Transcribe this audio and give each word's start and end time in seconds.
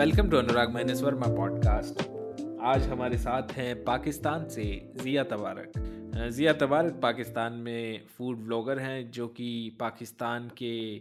Welcome 0.00 0.28
to 0.30 0.36
Anurag 0.36 0.70
minus 0.70 1.02
Verma 1.02 1.26
podcast 1.26 1.98
आज 2.62 2.82
हमारे 2.82 3.16
साथ 3.18 3.50
हैं 3.52 3.84
पाकिस्तान 3.84 4.48
से 4.48 4.92
जिया 4.94 5.24
तबारक। 5.24 5.72
जिया 6.32 6.52
तबारक 6.52 6.92
पाकिस्तान 7.02 7.52
में 7.52 8.06
फ़ूड 8.06 8.36
ब्लॉगर 8.36 8.78
हैं, 8.78 9.10
जो 9.10 9.28
कि 9.28 9.76
पाकिस्तान 9.80 10.48
के 10.48 10.98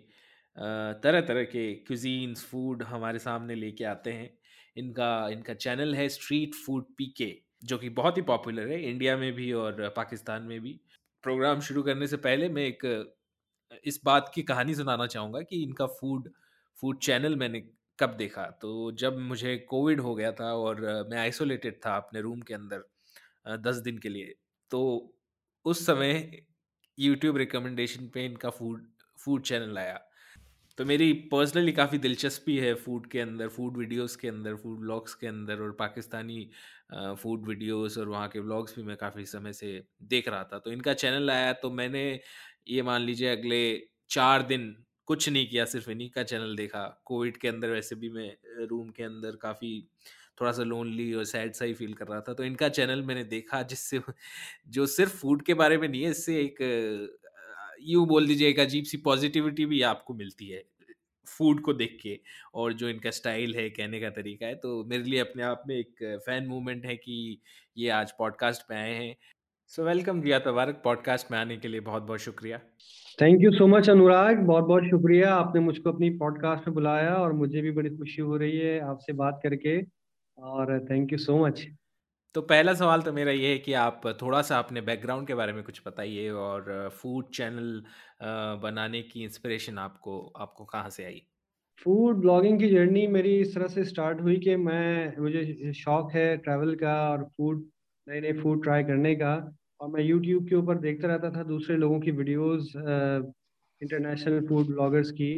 तरह 1.03 1.21
तरह 1.21 1.43
के 1.43 1.73
क्यूजीन्स 1.75 2.43
फ़ूड 2.45 2.83
हमारे 2.83 3.19
सामने 3.19 3.55
लेके 3.55 3.83
आते 3.83 4.13
हैं। 4.13 4.29
इनका 4.77 5.29
इनका 5.29 5.53
चैनल 5.53 5.95
है 5.95 6.09
स्ट्रीट 6.09 6.55
फ़ूड 6.55 6.83
पीके 6.97 7.33
जो 7.63 7.77
कि 7.77 7.89
बहुत 7.89 8.17
ही 8.17 8.21
पॉपुलर 8.21 8.67
है 8.67 8.83
इंडिया 8.83 9.17
में 9.17 9.33
भी 9.33 9.51
और 9.53 9.93
पाकिस्तान 9.97 10.43
में 10.43 10.59
भी। 10.61 10.79
प्रोग्राम 11.23 11.59
शुरू 11.59 11.83
करने 11.83 12.07
से 12.07 12.17
पहले 12.17 12.49
मैं 12.49 12.67
एक, 12.67 13.15
इस 13.85 14.01
बात 14.05 14.31
की 14.35 14.43
कहानी 14.43 14.75
सुनाना 14.75 15.07
चाहूँगा 15.07 15.41
कि 15.41 15.63
इनका 15.63 15.85
फ़ूड 15.85 16.31
फ़ूड 16.81 16.99
चैनल 16.99 17.35
मैंने 17.35 17.63
कब 17.99 18.15
देखा? 18.17 18.45
तो 18.61 18.91
जब 18.93 19.17
मुझे 19.19 19.57
कोविड 19.69 19.99
हो 20.01 20.15
गया 20.15 20.31
था 20.33 20.53
और 20.55 20.81
मैं 21.11 21.17
आइसोलेटेड 21.19 21.79
था 21.85 21.95
अपने 21.97 22.21
रूम 22.21 22.41
के 22.41 22.53
अंदर 22.53 22.83
दस 23.59 23.75
दिन 23.83 23.97
के 23.97 24.09
लिए 24.09 24.35
तो 24.71 24.81
उस 25.65 25.85
समय 25.85 26.41
यूट्यूब 26.97 27.37
रिकमेंडेशन 27.37 28.07
पे 28.13 28.25
इनका 28.25 28.49
फ़ूड 28.51 28.87
फ़ूड 29.19 29.41
चैनल 29.43 29.77
आया। 29.77 29.99
तो 30.77 30.85
मेरी 30.85 31.11
पर्सनली 31.31 31.71
काफ़ी 31.73 31.97
दिलचस्पी 31.99 32.57
है 32.57 32.73
फ़ूड 32.75 33.07
के 33.11 33.19
अंदर 33.19 33.47
फ़ूड 33.49 33.77
वीडियोस 33.77 34.15
के 34.15 34.27
अंदर 34.27 34.55
फ़ूड 34.55 34.79
ब्लॉग्स 34.79 35.13
के 35.15 35.27
अंदर 35.27 35.61
और 35.61 35.71
पाकिस्तानी 35.79 36.49
फ़ूड 36.93 37.47
वीडियोस 37.47 37.97
और 37.97 38.09
वहाँ 38.09 38.27
के 38.29 38.41
ब्लॉग्स 38.41 38.75
भी 38.75 38.83
मैं 38.83 38.97
काफ़ी 38.97 39.25
समय 39.27 39.53
से 39.53 39.71
देख 40.05 40.27
रहा 40.29 40.43
था। 40.43 40.59
तो 40.59 40.71
इनका 40.71 40.93
चैनल 40.95 41.31
आया 41.31 41.53
तो 41.55 41.71
मैंने 41.71 42.03
ये 42.69 42.81
मान 42.83 43.01
लीजिए 43.01 43.29
अगले 43.31 43.61
चार 44.09 44.43
दिन 44.43 44.75
कुछ 45.09 45.27
नहीं 45.29 45.47
किया, 45.47 45.65
सिर्फ़ 45.65 45.89
इन्हीं 45.91 46.09
का 46.11 46.23
चैनल 46.23 46.55
देखा। 46.55 46.83
कोविड 47.05 47.37
के 47.37 47.47
अंदर 47.47 47.69
वैसे 47.69 47.95
भी 47.95 48.09
मैं 48.11 48.65
रूम 48.67 48.89
के 48.91 49.03
अंदर 49.03 49.35
काफ़ी 49.41 49.71
थोड़ा 50.37 50.51
सा 50.51 50.63
लोनली 50.63 51.13
और 51.13 51.23
सैड 51.25 51.53
सा 51.53 51.65
ही 51.65 51.73
फील 51.73 51.93
कर 51.93 52.07
रहा 52.07 52.19
था 52.21 52.33
तो 52.33 52.43
इनका 52.43 52.69
चैनल 52.71 53.01
मैंने 53.03 53.23
देखा, 53.25 53.61
जिससे 53.63 54.01
जो 54.69 54.85
सिर्फ़ 54.87 55.15
फ़ूड 55.17 55.41
के 55.43 55.53
बारे 55.55 55.77
में 55.77 55.87
नहीं 55.87 56.03
है, 56.03 56.11
इससे 56.11 56.39
एक 56.41 56.61
यूँ 57.83 58.05
बोल 58.07 58.27
दीजिए, 58.27 58.49
एक 58.49 58.59
अजीब 58.59 58.85
सी 58.85 58.97
पॉजिटिविटी 58.99 59.65
भी 59.65 59.81
आपको 59.83 60.13
मिलती 60.15 60.47
है, 60.47 60.63
फ़ूड 61.27 61.61
को 61.61 61.73
देख 61.73 61.97
के 62.01 62.19
और 62.55 62.73
जो 62.73 62.89
इनका 62.89 63.11
स्टाइल 63.11 63.55
है, 63.55 63.69
कहने 63.71 63.99
का 63.99 64.09
तरीका 64.11 64.45
है 64.47 64.55
तो 64.57 64.83
मेरे 64.85 65.03
लिए 65.03 65.19
अपने 65.19 65.43
आप 65.43 65.63
में 65.67 65.75
एक 65.77 66.03
फ़ैन 66.25 66.47
मूवमेंट 66.47 66.85
है 66.85 66.95
कि 66.97 67.41
ये 67.77 67.89
आज 67.91 68.11
पॉडकास्ट 68.19 68.67
पे 68.69 68.75
आए 68.75 68.93
हैं। 68.95 69.15
सो 69.71 69.83
वेलकम 69.83 70.21
रिया 70.21 70.37
तबारक 70.39 70.81
पॉडकास्ट 70.83 71.31
में 71.31 71.37
आने 71.39 71.55
के 71.57 71.67
लिए 71.67 71.79
बहुत 71.79 72.03
बहुत 72.03 72.19
शुक्रिया। 72.19 72.57
Thank 73.21 73.41
you 73.41 73.51
so 73.51 73.67
much 73.67 73.89
Anurag 73.89 74.37
बहुत 74.37 74.63
बहुत 74.63 74.83
शुक्रिया। 74.83 75.33
आपने 75.33 75.61
मुझको 75.61 75.91
अपनी 75.91 76.09
पॉडकास्ट 76.09 76.67
में 76.67 76.73
बुलाया 76.75 77.13
और 77.15 77.33
मुझे 77.33 77.61
भी 77.61 77.71
बड़ी 77.71 77.89
खुशी 77.89 78.21
हो 78.21 78.37
रही 78.37 78.57
है 78.57 78.79
आपसे 78.81 79.13
बात 79.13 79.39
करके। 79.43 79.77
और 80.37 80.85
थैंक 80.85 81.11
यू 81.11 81.17
सो 81.17 81.37
मच 81.37 81.65
तो 82.35 82.41
पहला 82.41 82.73
सवाल 82.73 83.01
तो 83.01 83.13
मेरा 83.13 83.31
ये 83.31 83.47
है 83.47 83.57
कि 83.57 83.73
आप 83.73 84.01
थोड़ा 84.21 84.41
सा 84.41 84.59
अपने 84.59 84.81
बैकग्राउंड 84.81 85.27
के 85.27 85.35
बारे 85.35 85.53
में 85.53 85.63
कुछ 85.63 85.81
बताइए 85.87 86.29
और 86.29 86.89
फ़ूड 86.93 87.29
चैनल 87.33 87.83
बनाने 88.63 89.01
की 89.01 89.23
इंस्पिरेशन 89.23 89.77
आपको 89.77 90.19
आपको 90.37 90.65
कहाँ 90.65 90.89
से 90.89 91.05
आई? 91.05 91.21
फ़ूड 91.83 92.21
ब्लॉगिंग 92.21 92.59
की 92.59 92.69
जर्नी 92.69 93.07
मेरी 93.07 93.39
इस 93.39 93.55
तरह 93.55 93.67
से 93.67 93.83
स्टार्ट 93.83 94.21
हुई 94.21 94.39
कि 94.39 94.55
मैं 94.55 95.13
मुझे 95.19 95.73
शौक 95.73 96.11
है 96.13 96.37
ट्रैवल 96.37 96.75
का 96.75 96.99
और 97.11 97.23
फ़ूड 97.37 97.63
नए 98.07 98.21
नए 98.21 98.33
फ़ूड 98.33 98.63
ट्राई 98.63 98.83
करने 98.83 99.15
का। 99.15 99.55
और 99.81 99.89
मैं 99.89 100.03
यूट्यूब 100.03 100.47
के 100.49 100.55
ऊपर 100.55 100.77
देखता 100.77 101.07
रहता 101.07 101.31
था 101.31 101.43
दूसरे 101.43 101.75
लोगों 101.77 101.99
की 101.99 102.11
वीडियोस 102.11 102.73
इंटरनेशनल 103.81 104.47
फ़ूड 104.47 104.67
ब्लॉगर्स 104.67 105.11
की 105.11 105.31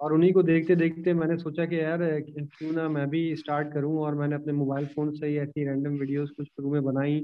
और 0.00 0.12
उन्हीं 0.12 0.32
को 0.32 0.42
देखते 0.42 0.76
देखते 0.76 1.14
मैंने 1.14 1.36
सोचा 1.36 1.66
कि 1.66 1.80
यार 1.80 1.98
क्यों 2.20 2.72
ना 2.72 2.88
मैं 2.88 3.08
भी 3.10 3.24
स्टार्ट 3.36 3.72
करूँ 3.72 3.98
और 3.98 4.14
मैंने 4.14 4.34
अपने 4.34 4.52
मोबाइल 4.52 4.86
फ़ोन 4.86 5.12
से 5.12 5.26
ही 5.26 5.36
ऐसी 5.38 5.64
रैंडम 5.64 5.98
वीडियोस 5.98 6.30
कुछ 6.30 6.46
शुरू 6.46 6.72
में 6.72 6.82
बनाई 6.84 7.20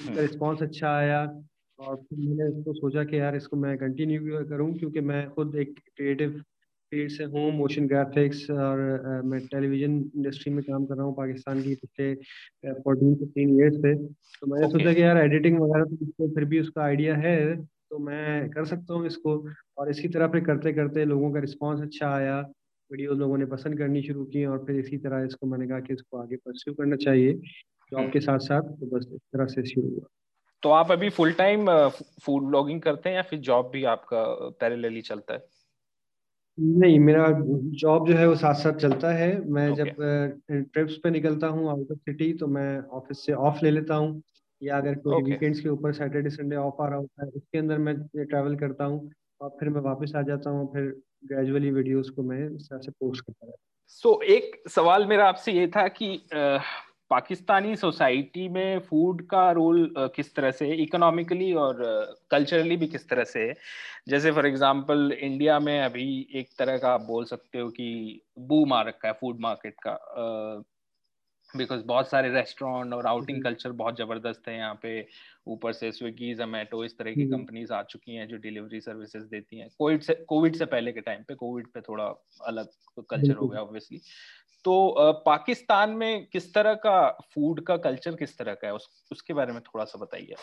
उसका 0.00 0.20
रिस्पॉन्स 0.20 0.60
हम्म। 0.60 0.68
अच्छा 0.68 0.96
आया 0.96 1.20
और 1.78 1.96
फिर 1.96 2.18
मैंने 2.18 2.48
इसको 2.48 2.72
सोचा 2.72 3.04
कि 3.04 3.18
यार 3.18 3.36
इसको 3.36 3.56
मैं 3.56 3.76
कंटिन्यू 3.78 4.44
करूँ 4.44 4.72
क्योंकि 4.74 5.00
मैं 5.00 5.28
खुद 5.30 5.54
एक 5.54 5.78
क्रिएटिव 5.96 6.42
फ़ील्ड 6.90 7.10
से 7.10 7.24
हूँ 7.24 7.50
मोशन 7.52 7.86
ग्राफिक्स 7.86 8.50
और 8.50 8.78
uh, 8.98 9.24
मैं 9.24 9.40
टेलीविज़न 9.46 10.10
इंडस्ट्री 10.16 10.52
में 10.52 10.62
काम 10.64 10.84
कर 10.86 10.94
रहा 10.94 11.06
हूँ 11.06 11.14
पाकिस्तान 11.14 11.62
की 11.62 11.74
पिछले 11.74 12.14
फोर्टीन 12.72 13.14
फिफ्टीन 13.14 13.60
ईयर्स 13.60 13.76
से 13.76 13.94
तो 13.94 14.46
मैंने 14.46 14.66
okay. 14.66 14.78
सोचा 14.78 14.92
कि 14.94 15.02
यार 15.02 15.18
एडिटिंग 15.18 15.58
वगैरह 15.60 15.84
तो 15.84 16.34
फिर 16.34 16.44
भी 16.44 16.60
उसका 16.60 16.82
आइडिया 16.82 17.16
है 17.16 17.56
तो 17.90 17.98
मैं 17.98 18.50
कर 18.50 18.64
सकता 18.64 18.94
हूँ 18.94 19.06
इसको 19.06 19.48
और 19.78 19.90
इसी 19.90 20.08
तरह 20.08 20.28
फिर 20.28 20.44
करते 20.44 20.72
करते 20.72 21.04
लोगों 21.04 21.32
का 21.32 21.40
रिस्पॉन्स 21.40 21.82
अच्छा 21.82 22.10
आया 22.10 22.40
वीडियो 22.90 23.12
लोगों 23.12 23.38
ने 23.38 23.46
पसंद 23.46 23.78
करनी 23.78 24.02
शुरू 24.02 24.24
की 24.24 24.44
और 24.44 24.64
फिर 24.64 24.76
इसी 24.76 24.98
तरह 24.98 25.24
इसको 25.24 25.46
मैंने 25.46 25.66
कहा 25.66 25.80
कि 25.80 25.94
इसको 25.94 26.18
आगे 26.18 26.36
परस्यू 26.36 26.74
करना 26.74 26.96
चाहिए 26.96 27.32
जॉब। 27.92 28.10
के 28.10 28.20
साथ 28.20 28.38
साथ 28.38 28.62
तो 28.62 28.86
बस 28.86 29.06
इस 29.12 29.20
तरह 29.32 29.46
से 29.46 29.66
शुरू 29.66 29.88
हुआ 29.88 30.06
तो 30.62 30.68
आप 30.68 30.92
अभी 30.92 31.08
फुल 31.08 31.32
टाइम 31.32 31.66
फ़ूड 32.22 32.42
ब्लॉगिंग 32.42 32.80
करते 32.80 33.08
हैं 33.08 33.16
या 33.16 33.22
फिर 33.22 33.38
जॉब 33.38 33.70
भी 33.72 33.84
आपका 33.84 34.24
पैरेलली 34.60 35.00
चलता 35.00 35.34
है 35.34 35.55
नहीं 36.58 36.98
मेरा 36.98 37.26
जॉब 37.80 38.06
जो 38.08 38.14
है 38.14 38.28
वो 38.28 38.34
साथ 38.34 38.54
साथ 38.54 38.72
चलता 38.72 39.10
है 39.12 39.28
मैं 39.50 39.68
okay. 39.70 39.78
जब 39.78 40.70
ट्रिप्स 40.72 40.96
पे 40.96 41.10
निकलता 41.10 41.46
हूँ 41.46 41.68
आउट 41.70 41.90
ऑफ़ 41.92 41.98
सिटी 41.98 42.32
तो 42.32 42.46
मैं 42.46 42.78
ऑफ़िस 42.90 43.24
से 43.26 43.32
ऑफ़ 43.32 43.58
ले 43.62 43.70
लेता 43.70 43.94
हूँ 43.94 44.22
या 44.62 44.78
अगर 44.78 44.94
कोई 44.94 45.14
okay. 45.14 45.30
वीकेंड्स 45.30 45.60
के 45.60 45.68
ऊपर 45.68 45.92
सैटरडे 45.92 46.30
संडे 46.30 46.56
ऑफ़ 46.56 46.82
आ 46.82 46.88
रहा 46.88 46.98
होता 46.98 47.24
है 47.24 47.30
उसके 47.30 47.58
अंदर 47.58 47.78
मैं 47.78 47.96
ट्रैवल 48.16 48.56
करता 48.56 48.84
हूँ 48.84 49.10
और 49.40 49.56
फिर 49.60 49.68
मैं 49.68 49.80
वापस 49.80 50.12
आ 50.16 50.22
जाता 50.22 50.50
हूँ 50.50 50.66
फिर 50.72 50.82
ग्रेजुअली 51.24 51.70
वीडियोस 51.70 52.10
को 52.10 52.22
मैं 52.22 52.44
इस 52.50 52.68
तरह 52.70 52.78
से 52.78 52.90
पोस्ट 52.90 53.24
करता 53.24 53.46
रहता 53.46 53.62
सो 53.86 54.08
so, 54.08 54.22
एक 54.22 54.68
सवाल 54.68 55.06
मेरा 55.06 55.28
आपसे 55.28 55.52
ये 55.52 55.66
था 55.66 55.86
कि 55.88 56.08
पाकिस्तानी 57.10 57.74
सोसाइटी 57.76 58.48
में 58.48 58.78
फ़ूड 58.80 59.22
का 59.28 59.50
रोल 59.52 59.94
किस 60.16 60.34
तरह 60.34 60.50
से 60.50 60.72
इकोनॉमिकली 60.82 61.52
और 61.54 61.82
कल्चरली 62.30 62.76
भी 62.76 62.86
किस 62.86 63.08
तरह 63.08 63.24
से 63.24 63.40
है? 63.40 63.54
जैसे 64.08 64.30
फॉर 64.32 64.46
एग्जांपल 64.46 65.12
इंडिया 65.12 65.58
में 65.60 65.80
अभी 65.80 66.06
एक 66.34 66.48
तरह 66.58 66.78
का 66.78 66.92
आप 66.94 67.02
बोल 67.02 67.24
सकते 67.24 67.58
हो 67.58 67.68
कि 67.70 68.20
बू 68.38 68.64
मार 68.66 68.86
रखा 68.88 69.08
है 69.08 69.14
फ़ूड 69.20 69.40
मार्केट 69.40 69.74
का 69.86 69.98
बिकॉज़ 71.54 71.82
बहुत 71.86 72.08
सारे 72.10 72.28
रेस्टोरेंट 72.32 72.92
और 72.94 73.06
आउटिंग 73.06 73.42
कल्चर 73.42 73.72
बहुत 73.72 73.98
ज़बरदस्त 73.98 74.48
है 74.48 74.56
यहाँ 74.56 74.74
पे। 74.82 75.06
ऊपर 75.48 75.72
से 75.72 75.90
स्विगी 75.92 76.34
जोमेटो 76.34 76.84
इस 76.84 76.96
तरह 76.98 77.12
की 77.14 77.26
कंपनीज़ 77.28 77.72
आ 77.72 77.82
चुकी 77.82 78.14
हैं 78.14 78.26
जो 78.28 78.36
डिलीवरी 78.36 78.80
सर्विसेज़ 78.80 79.24
देती 79.26 79.58
हैं। 79.58 79.68
कोविड 79.78 80.02
से 80.02 80.14
कोविड 80.28 80.56
से 80.56 80.64
पहले 80.66 80.92
के 80.92 81.00
टाइम 81.00 81.22
पे 81.28 81.34
कोविड 81.34 81.66
पे 81.74 81.80
थोड़ा 81.80 82.04
अलग 82.46 82.68
कल्चर 83.10 83.34
हो 83.34 83.48
गया 83.48 83.60
ऑब्वियसली 83.60 84.00
तो 84.66 85.12
पाकिस्तान 85.26 85.90
में 85.90 86.26
किस 86.26 86.52
तरह 86.54 86.74
का 86.74 87.10
फ़ूड 87.34 87.60
का 87.60 87.76
कल्चर 87.76 88.14
किस 88.14 88.38
तरह 88.38 88.54
का 88.54 88.66
है? 88.66 88.74
उस, 88.74 88.88
उसके 89.12 89.34
बारे 89.34 89.52
में 89.52 89.60
थोड़ा 89.62 89.84
सा 89.84 89.98
बताइए। 89.98 90.34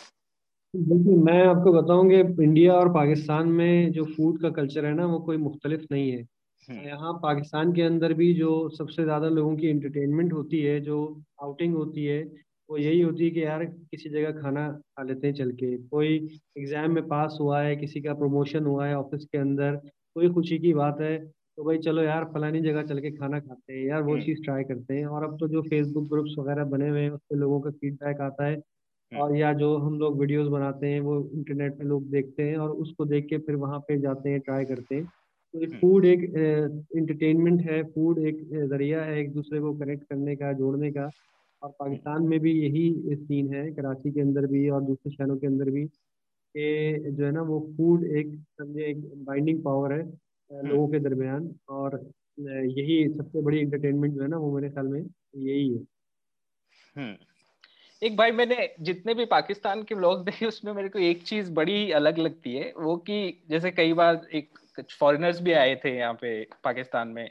देखिए 0.73 1.15
मैं 1.15 1.41
आपको 1.47 1.71
बताऊँ 1.73 2.09
कि 2.09 2.43
इंडिया 2.43 2.73
और 2.73 2.89
पाकिस्तान 2.89 3.47
में 3.47 3.91
जो 3.91 4.05
फ़ूड 4.05 4.41
का 4.41 4.49
कल्चर 4.49 4.85
है 4.85 4.93
ना 4.93 5.05
वो 5.05 5.19
कोई 5.19 5.37
मुख्तलिफ़ 5.37 5.85
नहीं 5.91 6.11
है। 6.11 6.21
हम्म। 6.69 6.87
यहाँ 6.87 7.13
पाकिस्तान 7.23 7.73
के 7.73 7.81
अंदर 7.81 8.13
भी 8.13 8.33
जो 8.33 8.69
सबसे 8.69 9.03
ज़्यादा 9.03 9.29
लोगों 9.29 9.55
की 9.57 9.69
इंटरटेनमेंट 9.69 10.33
होती 10.33 10.61
है 10.61 10.79
जो 10.79 10.97
आउटिंग 11.43 11.75
होती 11.75 12.05
है 12.05 12.23
वो 12.69 12.77
यही 12.77 13.01
होती 13.01 13.23
है 13.23 13.29
कि 13.29 13.43
यार 13.43 13.65
किसी 13.65 14.09
जगह 14.09 14.41
खाना 14.41 14.67
खा 14.71 15.03
लेते 15.03 15.27
हैं 15.27 15.33
चल 15.33 15.51
के। 15.51 15.75
कोई 15.77 16.15
एग्ज़ाम 16.57 16.91
में 16.91 17.07
पास 17.07 17.37
हुआ 17.41 17.61
है 17.61 17.75
किसी 17.75 18.01
का 18.01 18.13
प्रमोशन 18.13 18.65
हुआ 18.65 18.87
है 18.87 18.97
ऑफ़िस 18.97 19.25
के 19.25 19.37
अंदर 19.37 19.75
कोई 20.15 20.29
खुशी 20.29 20.59
की 20.59 20.73
बात 20.73 21.01
है 21.01 21.17
तो 21.57 21.63
भाई 21.63 21.77
चलो 21.77 22.01
यार 22.01 22.23
फलानी 22.25 22.61
जगह 22.61 22.83
चल 22.83 22.99
के 22.99 23.11
खाना 23.11 23.39
खाते 23.39 23.73
हैं 23.73 23.85
यार 23.85 24.01
वो 24.01 24.13
हम्म। 24.13 24.23
चीज़ 24.23 24.43
ट्राई 24.43 24.63
करते 24.63 24.93
हैं 24.93 25.05
और 25.05 25.23
अब 25.23 25.37
तो 25.39 25.47
जो 25.47 25.61
फेसबुक 25.61 26.07
ग्रुप्स 26.09 26.35
वगैरह 26.39 26.63
बने 26.63 26.89
हुए 26.89 27.01
हैं 27.01 27.09
उस 27.09 27.19
पर 27.21 27.35
लोगों 27.35 27.59
का 27.61 27.69
फीडबैक 27.69 28.21
आता 28.21 28.45
है 28.45 28.55
हम्म। 28.55 29.21
और 29.21 29.35
या 29.35 29.53
जो 29.53 29.77
हम 29.77 29.99
लोग 29.99 30.19
वीडियोस 30.19 30.47
बनाते 30.47 30.87
हैं 30.87 30.99
वो 30.99 31.29
इंटरनेट 31.33 31.77
पे 31.77 31.83
लोग 31.83 32.09
देखते 32.09 32.43
हैं 32.43 32.57
और 32.57 32.69
उसको 32.69 33.05
देख 33.05 33.25
के 33.25 33.37
फिर 33.37 33.55
वहाँ 33.55 33.79
पे 33.79 33.99
जाते 33.99 34.29
हैं 34.29 34.39
ट्राई 34.39 34.65
करते 34.65 34.95
हैं 34.95 35.05
तो 35.05 35.65
फ़ूड 35.79 36.05
हम्म। 36.05 36.13
एक 36.13 36.89
इंटरटेनमेंट 36.97 37.61
है 37.61 37.83
फ़ूड 37.83 38.19
एक 38.19 38.43
ज़रिया 38.67 39.03
है 39.03 39.19
एक 39.19 39.33
दूसरे 39.33 39.59
को 39.59 39.73
कनेक्ट 39.73 40.03
करने 40.03 40.35
का 40.35 40.53
जोड़ने 40.53 40.91
का 40.91 41.09
और 41.61 41.69
पाकिस्तान 41.69 42.23
में 42.23 42.39
भी 42.39 42.51
यही 42.51 43.15
सीन 43.15 43.53
है 43.53 43.71
कराची 43.71 44.11
के 44.11 44.21
अंदर 44.21 44.45
भी 44.45 44.69
और 44.69 44.81
दूसरे 44.81 45.11
शहरों 45.11 45.37
के 45.37 45.47
अंदर 45.47 45.69
भी 45.69 45.85
कि 45.85 47.11
जो 47.11 47.25
है 47.25 47.31
ना 47.31 47.41
वो 47.41 47.59
फ़ूड 47.77 48.03
एक 48.03 48.35
समझे 48.61 48.85
एक 48.85 49.05
बाइंडिंग 49.25 49.63
पावर 49.63 49.93
है। 49.93 50.23
लोगों 50.53 50.87
के 50.87 50.99
दरमियान 50.99 51.53
और 51.69 51.99
यही 52.37 53.07
सबसे 53.09 53.41
बड़ी 53.41 53.59
इंटरटेनमेंट 53.59 54.13
जो 54.15 54.21
है 54.21 54.27
ना 54.27 54.37
वो 54.37 54.55
मेरे 54.55 54.69
ख्याल 54.69 54.87
में 54.87 54.99
यही 54.99 55.69
है 55.69 55.83
हम्म। 56.95 57.15
एक 58.01 58.15
भाई 58.17 58.31
मैंने 58.31 58.69
जितने 58.79 59.13
भी 59.13 59.25
पाकिस्तान 59.25 59.83
के 59.83 59.95
ब्लॉग 59.95 60.23
देखे 60.25 60.45
उसमें 60.45 60.71
मेरे 60.73 60.89
को 60.89 60.99
एक 60.99 61.23
चीज़ 61.23 61.51
बड़ी 61.51 61.91
अलग 61.91 62.17
लगती 62.17 62.55
है 62.55 62.73
वो 62.77 62.95
कि 62.97 63.19
जैसे 63.49 63.71
कई 63.71 63.93
बार 63.93 64.27
एक 64.33 64.59
फॉरेनर्स 64.99 65.41
भी 65.41 65.51
आए 65.53 65.75
थे 65.75 65.95
यहाँ 65.97 66.13
पे 66.13 66.41
पाकिस्तान 66.63 67.07
में 67.07 67.29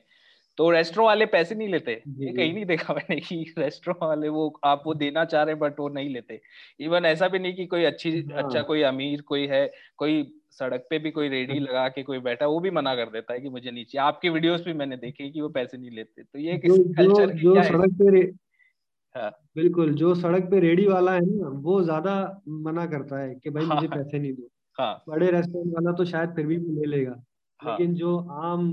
तो 0.58 0.68
रेस्टोरेंट 0.70 1.06
वाले 1.06 1.26
पैसे 1.26 1.54
नहीं 1.54 1.68
लेते। 1.68 1.92
ये 2.18 2.32
कहीं 2.32 2.52
नहीं 2.54 2.64
देखा 2.66 2.94
मैंने 2.94 3.16
कि 3.20 3.36
रेस्टोरेंट 3.58 4.02
वाले 4.02 4.28
वो 4.30 4.48
आप 4.64 4.82
वो 4.86 4.94
देना 4.94 5.24
चाह 5.26 5.42
रहे 5.42 5.54
हैं 5.54 5.58
बट 5.60 5.80
वो 5.80 5.88
नहीं 5.90 6.08
लेते। 6.10 6.40
इवन 6.80 7.06
ऐसा 7.06 7.28
भी 7.28 7.38
नहीं 7.38 7.54
कि 7.54 7.66
कोई 7.66 7.84
अच्छी 7.84 8.12
हाँ. 8.30 8.32
अच्छा 8.34 8.62
कोई 8.64 8.82
अमीर 8.84 9.22
कोई 9.24 9.46
है 9.48 9.66
कोई 9.98 10.22
सड़क 10.52 10.86
पे 10.90 10.98
भी 10.98 11.10
कोई 11.10 11.28
रेडी 11.28 11.58
हाँ। 11.58 11.58
लगा 11.60 11.88
के 11.90 12.02
कोई 12.02 12.18
बैठा 12.20 12.46
वो 12.48 12.60
भी 12.60 12.70
मना 12.72 12.94
कर 12.96 13.10
देता 13.10 13.34
है 13.34 13.40
कि 13.40 13.48
मुझे 13.50 13.70
नीचे 13.70 13.98
आपके 14.00 14.28
वीडियोस 14.30 14.64
भी 14.64 14.72
मैंने 14.74 14.96
देखे 14.98 15.30
कि 15.30 15.40
वो 15.40 15.48
पैसे 15.50 15.78
नहीं 15.78 15.90
लेते। 15.92 16.22
तो 16.24 16.38
ये 16.40 16.58
जो, 16.58 16.76
कल्चर 16.92 17.30
जो, 17.34 17.34
जो 17.34 17.62
सड़क 17.64 17.96
पे 18.00 18.20
हाँ। 19.14 19.32
बिल्कुल 19.56 19.92
जो 19.94 20.14
सड़क 20.14 20.42
पे 20.50 20.58
रेडी 20.60 20.86
वाला 20.86 21.12
है 21.14 21.20
ना 21.22 21.48
वो 21.62 21.80
ज़्यादा 21.82 22.12
मना 22.60 22.84
करता 22.86 23.18
है 23.18 23.34
कि 23.36 23.50
भाई 23.50 23.64
मुझे 23.66 23.88
हाँ। 23.88 23.88
पैसे 23.88 24.18
नहीं 24.18 24.32
दो। 24.34 24.48
हाँ। 24.78 25.06
बड़े 25.08 25.30
रेस्टोरेंट 25.30 25.74
वाला 25.74 25.92
तो 25.96 26.04
शायद 26.06 26.34
फिर 26.36 26.46
भी 26.46 26.56
ले 26.58 26.86
लेगा। 26.88 27.12
हाँ। 27.62 27.78
लेकिन 27.78 27.94
जो 27.94 28.16
आम 28.18 28.68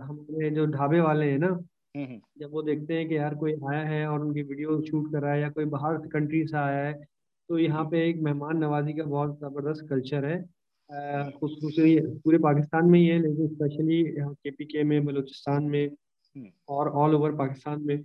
हमारे 0.00 0.50
जो 0.50 0.66
ढाबे 0.68 1.00
वाले 1.00 1.30
हैं 1.30 1.38
ना 1.38 1.46
हम्म, 1.46 2.04
हम्म। 2.04 2.20
जब 2.40 2.52
वो 2.52 2.62
देखते 2.62 2.94
हैं 2.94 3.08
कि 3.08 3.16
यार 3.16 3.34
कोई 3.34 3.52
आया 3.70 3.82
है 3.84 4.06
और 4.08 4.20
उनकी 4.20 4.42
वीडियो 4.42 4.80
शूट 4.82 5.12
कर 5.12 5.22
रहा 5.22 5.32
है 5.32 5.40
या 5.40 5.50
कोई 5.50 5.64
बाहर 5.64 5.96
कंट्री 6.08 6.46
से 6.46 6.56
आया 6.56 6.84
है 6.86 6.92
तो 7.50 7.58
यहाँ 7.58 7.84
पे 7.84 8.08
एक 8.08 8.20
मेहमान 8.22 8.56
नवाजी 8.56 8.92
का 8.92 9.04
बहुत 9.04 9.38
ज़बरदस्त 9.40 9.86
कल्चर 9.90 10.24
है 10.24 10.42
खसूसी 11.32 11.98
पूरे 12.18 12.38
पाकिस्तान 12.38 12.86
में 12.86 12.98
ही 12.98 13.06
है 13.06 13.18
लेकिन 13.18 13.48
स्पेशली 13.48 14.00
यहाँ 14.18 14.32
के 14.34 14.50
पी 14.50 14.64
के 14.64 14.82
में 14.84 15.04
बलूचिस्तान 15.04 15.64
में 15.64 15.86
हम्म। 15.86 16.48
और 16.68 16.88
ऑल 16.94 17.14
ओवर 17.14 17.34
पाकिस्तान 17.36 17.82
में 17.82 18.02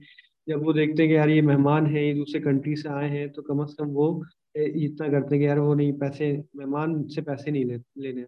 जब 0.48 0.64
वो 0.64 0.74
देखते 0.74 1.02
हैं 1.02 1.10
कि 1.10 1.16
यार 1.16 1.30
ये 1.30 1.42
मेहमान 1.42 1.86
है 1.86 2.06
ये 2.06 2.14
दूसरे 2.14 2.42
कंट्री 2.42 2.76
से 2.76 2.90
आए 2.90 3.10
हैं 3.10 3.30
तो 3.30 3.42
कम 3.42 3.64
अज 3.64 3.74
कम 3.74 3.88
वो 3.92 4.08
इतना 4.56 5.08
करते 5.10 5.36
हैं 5.36 5.40
कि 5.40 5.48
यार 5.48 5.60
वो 5.60 5.74
नहीं 5.74 5.94
पैसे 5.94 6.32
मेहमान 6.56 7.04
से 7.08 7.22
पैसे 7.22 7.52
नहीं 7.52 7.66
ले, 7.66 7.78
लेने 7.98 8.26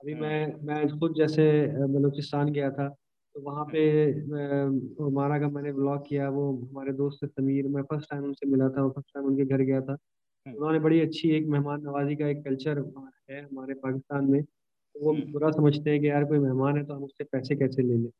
अभी 0.00 0.12
हाँ। 0.12 0.20
मैं 0.20 0.60
मैं 0.62 0.98
खुद 0.98 1.14
जैसे 1.16 1.44
बलूचिस्तान 1.88 2.52
गया 2.52 2.70
था 2.70 2.88
तो 2.88 3.40
वहाँ 3.40 3.64
पे 3.64 3.80
हमारा 5.02 5.38
का 5.38 5.48
मैंने 5.48 5.72
ब्लॉग 5.72 6.06
किया 6.08 6.28
वो 6.28 6.44
हमारे 6.52 6.92
दोस्त 6.92 7.24
समीर 7.24 7.68
मैं 7.68 7.82
फ़र्स्ट 7.82 8.10
टाइम 8.10 8.24
उनसे 8.24 8.46
मिला 8.46 8.68
था 8.68 8.88
फ़र्स्ट 8.88 9.14
टाइम 9.14 9.26
उनके 9.26 9.44
घर 9.44 9.62
गया 9.62 9.80
था 9.80 9.96
हाँ। 10.46 10.54
उन्होंने 10.54 10.78
बड़ी 10.78 11.00
अच्छी 11.00 11.30
एक 11.30 11.46
मेहमान 11.46 11.82
नवाजी 11.82 12.16
का 12.16 12.28
एक 12.28 12.44
कल्चर 12.44 12.78
है 13.30 13.42
हमारे 13.42 13.74
पाकिस्तान 13.74 14.30
में 14.30 14.42
तो 14.42 15.04
वो 15.04 15.12
हाँ। 15.12 15.22
बुरा 15.32 15.50
समझते 15.50 15.90
हैं 15.90 16.00
कि 16.00 16.08
यार 16.08 16.24
कोई 16.24 16.38
मेहमान 16.38 16.76
है 16.76 16.84
तो 16.84 16.94
हम 16.94 17.04
उससे 17.04 17.24
पैसे 17.24 17.56
कैसे 17.56 17.82
ले 17.82 17.96
लें 17.96 18.10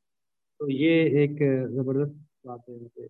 तो 0.60 0.70
ये 0.70 0.94
एक 1.24 1.38
ज़बरदस्त 1.72 2.14
बात 2.46 2.62
है 2.68 3.08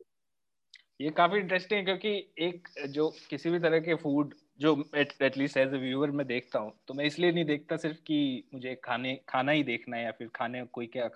ये 1.00 1.11
काफ़ी 1.11 1.39
इंटरेस्टिंग 1.39 1.79
है 1.79 1.85
क्योंकि 1.85 2.45
एक 2.47 2.69
जो 2.91 3.09
किसी 3.31 3.50
भी 3.50 3.59
तरह 3.59 3.81
के 3.81 3.95
फ़ूड 3.95 4.35
जो 4.61 4.71
एटलीस्ट 4.97 5.56
एज 5.56 5.75
ए 5.75 5.79
व्यूअर 5.79 6.11
मैं 6.11 6.27
देखता 6.27 6.59
हूँ 6.59 6.73
तो 6.89 6.95
मैं 6.95 7.05
इसलिए 7.05 7.33
नहीं 7.33 7.45
देखता 7.45 7.77
सिर्फ़ 7.77 7.99
कि 8.06 8.17
मुझे 8.55 8.75
खाने 8.85 9.15
खाना 9.29 9.53
ही 9.53 9.62
देखना 9.62 9.97
है 9.97 10.05
या 10.05 10.11
फिर 10.12 10.29
खाने 10.35 10.62
कोई 10.73 10.87
क्या 10.87 11.09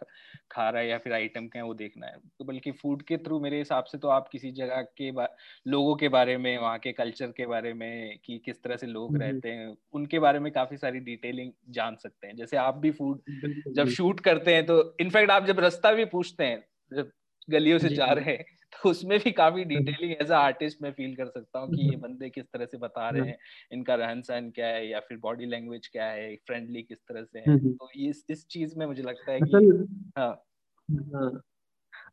खा 0.52 0.68
रहा 0.70 0.82
है 0.82 0.88
या 0.88 0.98
फिर 0.98 1.12
आइटम 1.12 1.46
क्या 1.48 1.62
है 1.62 1.66
वो 1.68 1.74
देखना 1.74 2.06
है। 2.06 2.18
तो 2.38 2.44
बल्कि 2.44 2.70
फ़ूड 2.72 3.02
के 3.02 3.16
थ्रू 3.16 3.40
मेरे 3.40 3.58
हिसाब 3.58 3.84
से 3.84 3.98
तो 3.98 4.08
आप 4.08 4.28
किसी 4.28 4.50
जगह 4.52 4.82
के 4.96 5.10
लोगों 5.66 5.94
के 5.96 6.08
बारे 6.10 6.36
में 6.36 6.56
वहाँ 6.58 6.78
के 6.78 6.92
कल्चर 6.92 7.32
के 7.36 7.46
बारे 7.46 7.72
में 7.74 8.18
कि 8.24 8.38
किस 8.44 8.62
तरह 8.62 8.76
से 8.76 8.86
लोग 8.86 9.16
रहते 9.16 9.50
हैं 9.50 9.76
उनके 9.94 10.18
बारे 10.18 10.38
में 10.38 10.52
काफ़ी 10.52 10.76
सारी 10.76 11.00
डिटेलिंग 11.02 11.52
जान 11.70 11.96
सकते 11.96 12.26
हैं। 12.26 12.36
जैसे 12.36 12.56
आप 12.58 12.76
भी 12.76 12.90
फ़ूड 12.92 13.20
जब 13.72 13.86
शूट 13.90 14.20
करते 14.20 14.54
हैं 14.54 14.66
तो 14.66 14.82
इनफैक्ट 15.00 15.30
आप 15.30 15.46
जब 15.46 15.60
रास्ता 15.60 15.92
भी 15.92 16.04
पूछते 16.06 16.44
हैं 16.44 16.64
जब 16.92 17.10
गलियों 17.48 17.78
से 17.78 17.90
जा। 17.90 18.12
रहे 18.12 18.32
हैं 18.32 18.44
उसमें 18.86 19.18
भी 19.20 19.30
काफ़ी 19.32 19.64
डिटेलिंग 19.66 20.12
एज 20.14 20.30
आर्टिस्ट 20.34 20.82
मैं 20.82 20.92
फील 20.92 21.14
कर 21.16 21.28
सकता 21.28 21.58
हूँ 21.58 21.70
कि 21.70 21.82
ये 21.84 21.96
बंदे 21.98 22.30
किस 22.30 22.44
तरह 22.46 22.66
से 22.66 22.78
बता 22.78 23.08
रहे 23.10 23.24
हैं। 23.24 23.36
इनका 23.72 23.94
रहन 23.96 24.22
सहन 24.22 24.50
क्या 24.52 24.66
है 24.68 24.86
या 24.88 25.00
फिर 25.02 25.18
बॉडी 25.20 25.46
लैंग्वेज 25.46 25.88
क्या 25.88 26.06
है 26.10 26.34
फ्रेंडली 26.46 26.82
किस 26.84 26.98
तरह 27.00 27.24
से 27.24 27.40
है। 27.40 27.50
तो 27.50 27.90
इस 28.02 28.24
इस 28.30 28.46
चीज़ 28.48 28.78
में 28.78 28.86
मुझे 28.86 29.02
लगता 29.04 29.32
है 29.32 29.42
कि 29.42 29.64
हाँ। 30.16 30.42
हाँ। 30.88 31.30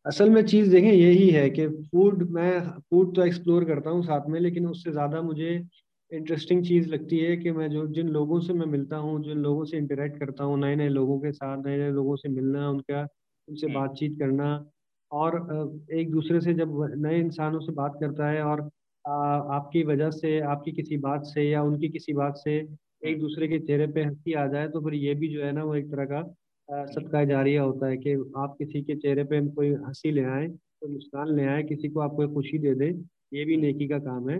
असल 0.06 0.30
में 0.30 0.42
चीज़ 0.46 0.72
देखें 0.72 0.92
यही 0.92 1.30
है 1.32 1.50
कि 1.52 1.68
फ़ूड 1.70 2.24
मैं 2.32 2.52
फ़ूड 2.72 3.16
तो 3.16 3.24
एक्सप्लोर 3.24 3.66
करता 3.66 3.90
हूँ 3.90 4.04
साथ 4.04 4.28
में 4.30 4.40
लेकिन 4.40 4.68
उससे 4.68 4.92
ज़्यादा 4.92 5.22
मुझे 5.24 5.50
इंटरेस्टिंग 6.12 6.64
चीज़ 6.66 6.90
लगती 6.90 7.20
है 7.20 7.36
कि 7.38 7.52
मैं 7.54 7.70
जो 7.72 7.86
जिन 7.90 8.10
लोगों 8.10 8.40
से 8.42 8.54
मैं 8.54 8.66
मिलता 8.68 8.98
हूँ 8.98 9.24
जिन 9.24 9.38
लोगों 9.40 9.66
से 9.66 9.78
इंटरेक्ट 9.78 10.20
करता 10.20 10.44
हूँ 10.44 10.60
नए 10.60 10.76
नए 10.76 10.90
लोगों 10.90 11.20
के 11.22 11.32
साथ 11.34 11.64
नए 11.66 11.78
नए 11.78 11.92
लोगों 11.92 12.16
से 12.18 12.30
मिलना 12.32 12.70
उनका 12.70 13.02
उनसे 13.48 13.68
बातचीत 13.72 14.18
करना 14.20 14.56
और 15.12 15.36
एक 15.94 16.12
दूसरे 16.12 16.40
से 16.42 16.54
जब 16.54 16.72
नए 16.98 17.20
इंसानों 17.20 17.60
से 17.60 17.72
बात 17.74 17.94
करता 18.02 18.30
है 18.30 18.42
और 18.44 18.62
आपकी 19.06 19.84
वजह 19.84 20.10
से, 20.12 20.40
आपकी 20.42 20.72
किसी 20.74 20.98
बात 21.00 21.24
से 21.26 21.44
या 21.44 21.62
उनकी 21.64 21.90
किसी 21.90 22.14
बात 22.14 22.38
से 22.38 22.58
एक 23.04 23.20
दूसरे 23.20 23.48
के 23.48 23.60
चेहरे 23.60 23.88
पे 23.90 24.04
हँसी 24.04 24.34
आ 24.36 24.46
जाए 24.48 24.68
तो 24.70 24.82
फिर 24.82 24.94
ये 24.96 25.14
भी 25.16 25.28
जो 25.28 25.44
है 25.46 25.52
ना 25.52 25.64
वो 25.64 25.76
एक 25.76 25.92
तरह 25.92 26.06
का 26.08 26.22
सदका 26.88 27.24
जारिया 27.26 27.62
होता 27.64 27.88
है 27.88 27.98
कि 27.98 28.14
आप 28.38 28.56
किसी 28.60 28.82
के 28.84 28.96
चेहरे 28.98 29.24
पे 29.26 29.40
कोई 29.50 29.70
हँसी 29.76 30.12
ले 30.12 30.24
आए, 30.26 30.48
कोई 30.48 30.92
मुस्कान 30.94 31.36
ले 31.36 31.46
आए, 31.46 31.64
किसी 31.64 31.90
को 31.90 32.00
आप 32.00 32.12
कोई 32.16 32.28
खुशी 32.34 32.58
दे 32.60 32.74
दें, 32.76 32.92
ये 33.34 33.46
भी 33.46 33.58
नेकी 33.58 33.88
का 33.88 34.00
काम 34.02 34.30
है। 34.30 34.40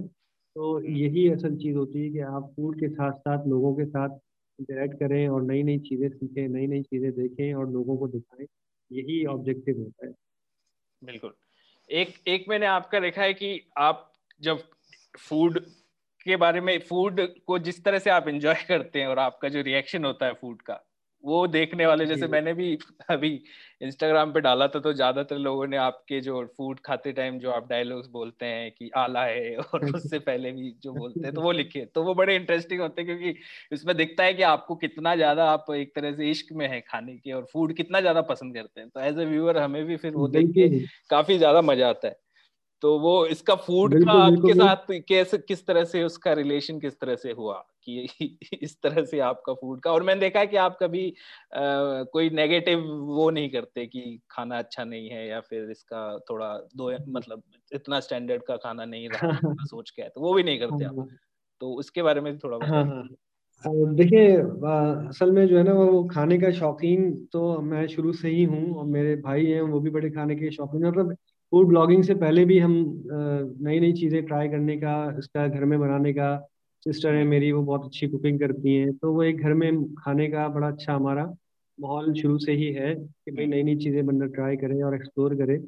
तो 0.56 0.82
यही 0.92 1.28
असल 1.30 1.56
चीज़ 1.58 1.76
होती 1.78 2.04
है 2.04 2.10
कि 2.12 2.20
आप 2.22 2.52
फ़ूड 2.56 2.80
के 2.80 2.90
साथ 2.90 3.20
साथ 3.20 3.48
लोगों 3.48 3.74
के 3.76 3.86
साथ 3.86 4.18
इंटरेक्ट 4.60 5.00
करें 5.00 5.28
और 5.30 5.44
नई 5.44 5.64
नई 5.64 5.80
चीज़ें 5.82 6.10
सीखें 6.10 6.48
नई 6.50 6.68
नई 6.68 6.82
चीज़ें 6.84 7.12
देखें 7.14 7.54
और 7.54 7.70
लोगों 7.72 7.98
को 7.98 8.08
दिखाएँ, 8.10 8.48
यही 8.92 9.24
ऑब्जेक्टिव 9.28 9.80
होता 9.80 10.08
है। 10.08 10.14
बिल्कुल। 11.02 11.34
एक 11.90 12.14
एक 12.28 12.46
मैंने 12.50 12.66
आपका 12.66 13.00
देखा 13.00 13.22
है 13.22 13.34
कि 13.34 13.50
आप 13.78 14.12
जब 14.42 14.64
फ़ूड 15.20 15.60
के 16.26 16.36
बारे 16.36 16.62
में 16.62 16.78
फ़ूड 16.80 17.22
को 17.48 17.60
जिस 17.60 17.84
तरह 17.84 18.00
से 18.00 18.10
आप 18.10 18.28
एंजॉय 18.28 18.64
करते 18.68 19.02
हैं 19.02 19.08
और 19.08 19.20
आपका 19.20 19.50
जो 19.50 19.62
रिएक्शन 19.62 20.06
होता 20.06 20.26
है 20.26 20.34
फ़ूड 20.34 20.62
का 20.62 20.84
वो 21.24 21.46
देखने 21.48 21.86
वाले 21.86 22.06
जैसे 22.06 22.28
मैंने 22.28 22.54
भी 22.54 22.78
अभी 23.10 23.30
इंस्टाग्राम 23.82 24.32
पे 24.34 24.42
डाला 24.42 24.68
था 24.68 24.80
तो 24.80 24.94
ज़्यादातर 24.94 25.38
लोगों 25.38 25.68
ने 25.68 25.78
आपके 25.78 26.20
जो 26.22 26.46
फ़ूड 26.50 26.80
खाते 26.82 27.12
टाइम 27.14 27.40
जो 27.40 27.52
आप 27.52 27.68
डायलॉग्स 27.70 28.08
बोलते 28.10 28.46
हैं 28.46 28.72
कि 28.74 28.90
आला 28.98 29.24
है 29.26 29.56
और 29.58 29.86
उससे 29.88 30.20
पहले 30.22 30.52
भी 30.52 30.72
जो 30.80 30.94
बोलते 30.94 31.28
हैं 31.28 31.34
तो 31.34 31.42
वो 31.42 31.52
लिखे। 31.54 31.86
तो 31.88 32.04
वो 32.04 32.14
बड़े 32.16 32.36
इंटरेस्टिंग 32.36 32.82
होते 32.82 33.02
हैं 33.02 33.08
क्योंकि 33.10 33.40
इसमें 33.72 33.96
दिखता 33.98 34.24
है 34.24 34.34
कि 34.34 34.44
आपको 34.46 34.76
कितना 34.78 35.16
ज़्यादा 35.16 35.50
आप 35.52 35.66
एक 35.74 35.94
तरह 35.96 36.14
से 36.14 36.30
इश्क 36.32 36.54
में 36.54 36.68
है 36.68 36.80
खाने 36.84 37.18
के 37.18 37.32
और 37.34 37.46
फ़ूड 37.54 37.76
कितना 37.76 38.02
ज़्यादा 38.02 38.22
पसंद 38.26 38.56
करते 38.56 38.82
हैं। 38.82 38.90
तो 38.90 39.00
एज 39.02 39.20
ए 39.20 39.26
व्यूअर 39.26 39.58
हमें 39.58 39.84
भी 39.86 39.98
फिर 39.98 40.16
वो 40.16 40.28
देख 40.30 40.48
के 40.54 40.70
काफ़ी 41.10 41.38
ज़्यादा 41.38 41.62
मज़ा 41.64 41.90
आता 41.90 42.08
है। 42.08 42.16
तो 42.84 42.98
वो 43.00 43.26
इसका 43.28 43.56
फ़ूड 43.58 43.96
का 43.98 44.14
आपके 44.20 44.54
साथ 44.54 44.86
कैसे 45.08 45.38
किस 45.40 45.66
तरह 45.68 45.84
से 45.86 46.04
उसका 46.04 46.34
रिलेशन 46.36 46.80
किस 46.80 47.00
तरह 47.00 47.16
से 47.18 47.32
हुआ? 47.34 47.64
कि 47.98 48.38
इस 48.64 48.82
तरह 48.82 49.06
से 49.06 49.20
आपका 49.20 49.54
फ़ूड 49.54 49.82
का। 49.82 49.92
और 49.92 50.04
मैंने 50.04 50.22
देखा 50.22 50.40
है 50.40 50.48
कि 50.48 50.58
आप 50.58 50.78
कभी 50.84 51.10
आ, 51.10 52.04
कोई 52.04 52.30
नेगेटिव 52.30 52.80
वो 52.90 53.30
नहीं 53.30 53.50
करते 53.50 53.86
कि 53.86 54.20
खाना 54.32 54.58
अच्छा 54.58 54.84
नहीं 54.84 55.10
है 55.10 55.28
या 55.28 55.40
फिर 55.40 55.72
इसका 55.72 56.20
थोड़ा 56.20 56.58
दो 56.76 56.92
मतलब 57.12 57.44
इतना 57.74 58.00
स्टैंडर्ड 58.00 58.44
का 58.44 58.58
खाना 58.58 58.86
नहीं 58.86 59.10
रहा 59.10 59.32
सोच 59.66 59.90
के 59.90 60.02
है 60.02 60.10
तो 60.10 60.22
वो 60.22 60.34
भी 60.34 60.44
नहीं 60.44 60.60
करते 60.60 60.86
आप। 60.86 60.96
हाँ। 61.00 61.08
तो 61.62 61.74
उसके 61.74 62.02
बारे 62.02 62.22
में 62.22 62.38
थोड़ा 62.38 62.58
हाँ 62.58 62.84
हाँ। 62.86 63.08
देखिए 63.96 64.38
असल 65.10 65.32
में 65.32 65.48
जो 65.48 65.58
है 65.58 65.64
ना 65.64 65.74
वो 65.74 66.04
खाने 66.04 66.38
का 66.40 66.52
शौकीन 66.52 67.26
तो 67.26 67.62
मैं 67.62 67.88
शुरू 67.88 68.14
से 68.14 68.30
ही 68.30 68.44
हूँ 68.44 68.76
और 68.76 68.86
मेरे 68.86 69.16
भाई 69.16 69.46
हैं 69.46 69.62
वो 69.62 69.80
भी 69.80 69.90
बड़े 69.90 70.10
खाने 70.10 70.36
के 70.36 70.52
शौकीन 70.52 70.86
मतलब 70.86 71.14
फ़ूड 71.52 71.68
ब्लॉगिंग 71.68 72.04
से 72.04 72.16
पहले 72.16 72.46
भी 72.46 72.60
हम 72.60 73.04
नई 73.62 73.80
नई 73.80 73.94
चीज़ें 73.94 74.26
ट्राई 74.26 74.48
करने 74.50 74.78
का 74.78 75.16
इसका 75.20 75.48
घर 75.48 75.66
में 75.66 75.80
बनाने 75.80 76.14
का 76.14 76.50
सिस्टर 76.86 77.14
है 77.14 77.24
मेरी 77.24 77.52
वो 77.52 77.62
बहुत 77.64 77.86
अच्छी 77.86 78.08
कुकिंग 78.08 78.40
करती 78.40 78.76
हैं। 78.76 78.92
तो 78.98 79.14
वो 79.14 79.24
एक 79.24 79.42
घर 79.42 79.54
में 79.54 79.84
खाने 79.96 80.28
का 80.28 80.48
बड़ा 80.50 80.68
अच्छा 80.68 80.94
हमारा 80.94 81.26
माहौल 81.80 82.14
शुरू 82.14 82.38
से 82.38 82.52
ही 82.52 82.72
है 82.74 82.94
कि 82.96 83.32
भाई 83.32 83.46
नई 83.46 83.64
नई 83.64 83.76
चीज़ें 83.76 84.06
बनना 84.06 84.26
ट्राई 84.28 84.56
करें 84.58 84.82
और 84.84 84.96
एक्सप्लोर 84.96 85.36
करें। 85.36 85.60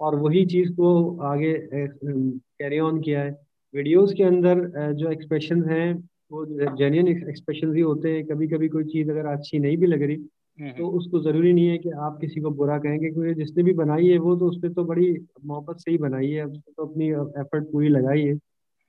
और 0.00 0.14
वही 0.20 0.44
चीज़ 0.46 0.72
को 0.72 0.90
आगे 1.22 1.52
कैरी 1.74 2.78
ऑन 2.78 3.00
किया 3.00 3.22
है। 3.22 3.30
वीडियोस 3.74 4.12
के 4.12 4.22
अंदर 4.22 4.92
जो 4.94 5.10
एक्सप्रेशन 5.10 5.62
हैं 5.64 5.92
वो 6.32 6.44
जेन्यन 6.76 7.08
एक्सप्रेशन 7.08 7.74
ही 7.76 7.80
होते 7.82 8.12
हैं। 8.16 8.24
कभी 8.26 8.48
कभी 8.48 8.68
कोई 8.68 8.84
चीज़ 8.84 9.10
अगर 9.10 9.26
अच्छी 9.26 9.58
नहीं 9.58 9.76
भी 9.76 9.86
लग 9.86 10.02
रही 10.02 10.16
हम्म, 10.16 10.70
तो 10.70 10.86
हम्म। 10.86 10.98
उसको 10.98 11.20
ज़रूरी 11.20 11.52
नहीं 11.52 11.66
है 11.68 11.78
कि 11.78 11.90
आप 11.90 12.18
किसी 12.20 12.40
को 12.40 12.50
बुरा 12.50 12.78
कहेंगे 12.78 13.10
क्योंकि 13.10 13.34
जिसने 13.34 13.62
भी 13.62 13.72
बनाई 13.74 14.06
है 14.08 14.18
वो 14.18 14.36
तो 14.36 14.48
उसने 14.48 14.70
तो 14.70 14.84
बड़ी 14.84 15.14
मोहब्बत 15.44 15.76
से 15.78 15.90
ही 15.90 15.98
बनाई 15.98 16.30
है। 16.30 16.44
उसने 16.46 16.72
तो 16.76 16.86
अपनी 16.86 17.08
एफर्ट 17.40 17.64
पूरी 17.72 17.88
लगाई 17.88 18.22
है। 18.22 18.34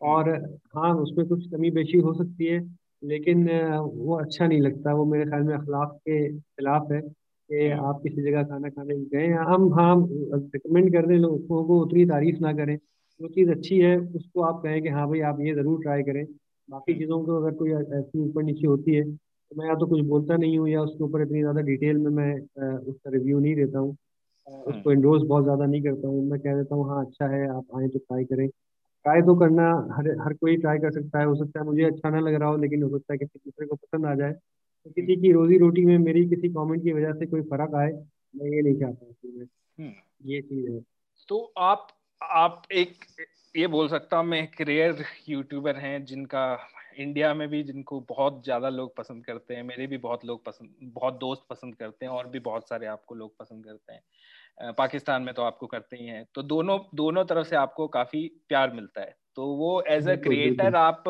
और 0.01 0.29
हाँ 0.75 0.93
उसमें 0.95 1.27
कुछ 1.27 1.45
कमी 1.51 1.71
बेशी 1.71 1.97
हो 1.99 2.13
सकती 2.13 2.45
है 2.45 2.59
लेकिन 3.03 3.47
वो 3.79 4.15
अच्छा 4.15 4.47
नहीं 4.47 4.61
लगता। 4.61 4.93
वो 4.93 5.05
मेरे 5.05 5.25
ख्याल 5.25 5.43
में 5.43 5.53
अखलाक 5.55 5.91
के 6.03 6.27
खिलाफ 6.31 6.91
है 6.91 7.01
कि 7.01 7.67
हम्म। 7.67 7.85
आप 7.85 7.99
किसी 8.03 8.21
जगह 8.23 8.43
खाना 8.43 8.69
खाने 8.69 8.95
गए। 9.07 9.27
हम 9.45 9.71
हाँ 9.73 9.95
रिकमेंड 10.09 10.91
कर 10.93 11.05
दें 11.07 11.15
लोगों 11.17 11.63
को 11.67 11.79
उतनी 11.81 12.05
तारीफ़ 12.05 12.39
ना 12.41 12.53
करें। 12.53 12.77
जो 13.19 13.27
चीज़ 13.29 13.49
अच्छी 13.51 13.77
है 13.79 13.97
उसको 13.97 14.41
आप 14.43 14.61
कहें 14.63 14.81
कि 14.81 14.89
हाँ 14.89 15.07
भाई 15.09 15.19
आप 15.31 15.39
ये 15.41 15.53
ज़रूर 15.55 15.81
ट्राई 15.83 16.03
करें। 16.03 16.25
बाकी 16.69 16.93
चीज़ों 16.99 17.23
को 17.25 17.37
अगर 17.41 17.55
कोई 17.57 17.71
ऐसी 17.71 18.19
ऊपर 18.19 18.43
नीचे 18.43 18.67
होती 18.67 18.95
है 18.95 19.03
तो 19.03 19.55
मैं 19.55 19.67
या 19.67 19.75
तो 19.75 19.87
कुछ 19.87 20.01
बोलता 20.05 20.37
नहीं 20.37 20.57
हूँ 20.57 20.67
या 20.69 20.81
उसके 20.81 21.03
ऊपर 21.03 21.21
इतनी 21.21 21.39
ज़्यादा 21.41 21.61
डिटेल 21.61 21.97
में 21.97 22.09
मैं 22.13 22.33
उसका 22.79 23.11
रिव्यू 23.11 23.39
नहीं 23.39 23.55
देता 23.55 23.79
हूँ। 23.79 23.95
उसको 24.67 24.91
इंडोर्स 24.91 25.23
बहुत 25.23 25.43
ज़्यादा 25.43 25.65
नहीं 25.65 25.81
करता 25.83 26.07
हूँ। 26.07 26.23
मैं 26.29 26.39
कह 26.39 26.55
देता 26.55 26.75
हूँ 26.75 26.89
हाँ 26.89 27.05
अच्छा 27.05 27.27
है 27.27 27.47
आप 27.49 27.65
आए 27.77 27.87
तो 27.87 27.99
ट्राई 27.99 28.23
करें। 28.25 28.47
ट्राई 29.05 29.21
तो 29.21 29.35
करना 29.35 29.63
हर 29.97 30.07
हर 30.21 30.33
कोई 30.33 30.57
ट्राई 30.57 30.77
कर 30.77 30.91
सकता 30.91 31.19
है 31.19 31.25
हो 31.25 31.35
सकता 31.35 31.59
है 31.59 31.65
मुझे 31.65 31.83
अच्छा 31.83 32.09
ना 32.09 32.19
लग 32.19 32.33
रहा 32.33 32.50
हो 32.50 32.57
लेकिन 32.57 32.83
हो 32.83 32.89
सकता 32.89 33.13
है 33.13 33.17
किसी 33.17 33.39
दूसरे 33.39 33.67
को 33.67 33.75
पसंद 33.75 34.05
आ 34.05 34.15
जाए। 34.15 34.31
तो 34.31 34.91
किसी 34.91 35.15
की 35.15 35.31
रोजी 35.31 35.57
रोटी 35.57 35.85
में 35.85 35.97
मेरी 35.97 36.25
किसी 36.29 36.50
कमेंट 36.50 36.83
की 36.83 36.93
वजह 36.93 37.13
से 37.13 37.25
कोई 37.25 37.41
फ़र्क 37.41 37.75
आए 37.75 37.91
मैं 38.35 38.55
ये 38.55 38.62
नहीं 38.62 38.79
चाहता 38.79 39.05
हम्म। 39.77 39.93
ये 40.25 40.41
चीज़ 40.41 40.71
है। 40.71 40.79
तो 41.29 41.53
आप 41.57 41.88
आप 42.24 42.62
एक 42.71 42.93
ये 43.55 43.67
बोल 43.67 43.88
सकता 43.88 44.17
हूँ 44.17 44.25
मैं 44.25 44.41
एक 44.43 44.62
रेयर 44.62 45.03
यूट्यूबर 45.29 45.75
हैं 45.75 46.05
जिनका 46.05 46.69
इंडिया 47.00 47.33
में 47.33 47.47
भी 47.47 47.63
जिनको 47.63 48.00
बहुत 48.09 48.43
ज़्यादा 48.43 48.69
लोग 48.69 48.95
पसंद 48.95 49.25
करते 49.25 49.55
हैं 49.55 49.63
मेरे 49.63 49.88
भी 49.88 49.97
बहुत 49.97 50.25
लोग 50.25 50.43
पसंद 50.45 50.69
बहुत 50.93 51.19
दोस्त 51.19 51.45
पसंद 51.50 51.75
करते 51.75 52.05
हैं 52.05 52.12
और 52.12 52.27
भी 52.27 52.39
बहुत 52.39 52.69
सारे 52.69 52.88
आपको 52.88 53.15
लोग 53.15 53.38
पसंद 53.38 53.65
करते 53.65 53.93
हैं। 53.93 54.01
पाकिस्तान 54.59 55.21
में 55.21 55.33
तो 55.33 55.41
आपको 55.41 55.67
करते 55.67 55.97
ही 55.97 56.05
हैं। 56.05 56.25
तो 56.35 56.43
दोनों 56.43 56.79
दोनों 56.95 57.24
तरफ़ 57.25 57.47
से 57.47 57.55
आपको 57.55 57.88
काफ़ी 57.88 58.27
प्यार 58.50 58.71
मिलता 58.71 59.01
है। 59.01 59.15
तो 59.35 59.45
वो 59.55 59.81
एज 59.81 60.09
अ 60.09 60.15
क्रिएटर 60.15 60.75
आप 60.75 61.03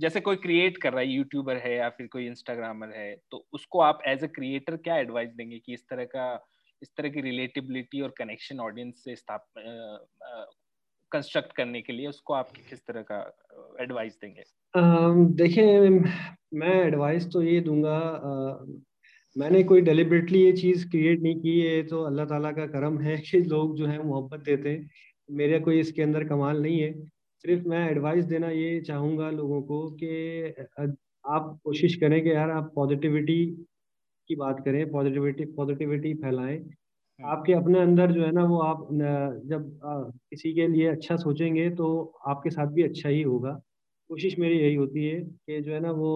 जैसे 0.00 0.20
कोई 0.20 0.36
क्रिएट 0.36 0.76
कर 0.76 0.92
रहा 0.92 1.00
है 1.00 1.08
यूट्यूबर 1.08 1.56
है 1.56 1.74
या 1.76 1.88
फिर 1.88 2.06
कोई 2.06 2.26
इंस्टाग्रामर 2.26 2.92
है 2.96 3.16
तो 3.30 3.46
उसको 3.52 3.80
आप 3.80 4.02
एज 4.06 4.24
अ 4.24 4.26
क्रिएटर 4.26 4.76
क्या 4.76 4.96
एडवाइस 4.96 5.30
देंगे 5.30 5.58
कि 5.58 5.74
इस 5.74 5.84
तरह 5.90 6.04
का 6.04 6.46
इस 6.82 6.90
तरह 6.96 7.08
की 7.08 7.20
रिलेटिबिलिटी 7.20 8.00
और 8.00 8.14
कनेक्शन 8.18 8.60
ऑडियंस 8.60 9.04
से 9.04 9.16
स्थाप 9.16 9.46
कंस्ट्रक्ट 11.12 11.52
करने 11.52 11.80
के 11.82 11.92
लिए 11.92 12.06
उसको 12.06 12.34
आप 12.34 12.50
किस 12.68 12.80
तरह 12.86 13.02
का 13.02 13.20
एडवाइस 13.80 14.18
देंगे? 14.20 14.42
देखिए 15.34 15.88
मैं 16.54 16.74
एडवाइस 16.82 17.32
तो 17.32 17.42
ये 17.42 17.60
दूँगा 17.60 17.98
मैंने 19.36 19.62
कोई 19.62 19.80
डेलिबरेटली 19.80 20.42
ये 20.42 20.52
चीज़ 20.52 20.86
क्रिएट 20.90 21.20
नहीं 21.22 21.40
की 21.40 21.58
है 21.60 21.82
तो 21.86 22.02
अल्लाह 22.02 22.26
ताला 22.26 22.50
का 22.52 22.66
करम 22.66 22.98
है 23.00 23.16
कि 23.30 23.40
लोग 23.44 23.76
जो 23.76 23.86
है 23.86 24.02
मोहब्बत 24.02 24.40
देते 24.40 24.70
हैं। 24.70 24.88
मेरा 25.28 25.58
कोई 25.58 25.80
इसके 25.80 26.02
अंदर 26.02 26.24
कमाल 26.28 26.62
नहीं 26.62 26.80
है। 26.80 26.92
सिर्फ़ 27.44 27.66
मैं 27.68 27.80
एडवाइस 27.90 28.24
देना 28.24 28.50
ये 28.50 28.80
चाहूँगा 28.82 29.30
लोगों 29.30 29.60
को 29.62 29.80
कि 30.02 30.54
आप 31.28 31.58
कोशिश 31.64 31.94
करें 31.96 32.22
कि 32.24 32.30
यार 32.30 32.50
आप 32.50 32.72
पॉजिटिविटी 32.74 33.38
की 34.30 34.36
बात 34.36 34.60
करें 34.64 34.90
पॉजिटिविटी 34.92 35.44
पॉजिटिविटी 35.54 36.14
फैलाएँ। 36.16 36.58
हम्म। 36.58 37.30
आपके 37.30 37.52
अपने 37.54 37.80
अंदर 37.80 38.12
जो 38.12 38.24
है 38.24 38.30
ना 38.32 38.44
वो 38.46 38.58
आप 38.62 38.88
जब 38.92 39.80
आ, 39.84 40.00
किसी 40.30 40.52
के 40.54 40.68
लिए 40.68 40.88
अच्छा 40.88 41.16
सोचेंगे 41.18 41.68
तो 41.76 41.88
आपके 42.28 42.50
साथ 42.50 42.72
भी 42.72 42.82
अच्छा 42.82 43.08
ही 43.08 43.22
होगा। 43.22 43.52
कोशिश 44.10 44.38
मेरी 44.38 44.58
यही 44.58 44.74
होती 44.76 45.04
है 45.06 45.20
कि 45.22 45.60
जो 45.62 45.72
है 45.74 45.80
ना 45.80 45.90
वो 45.94 46.12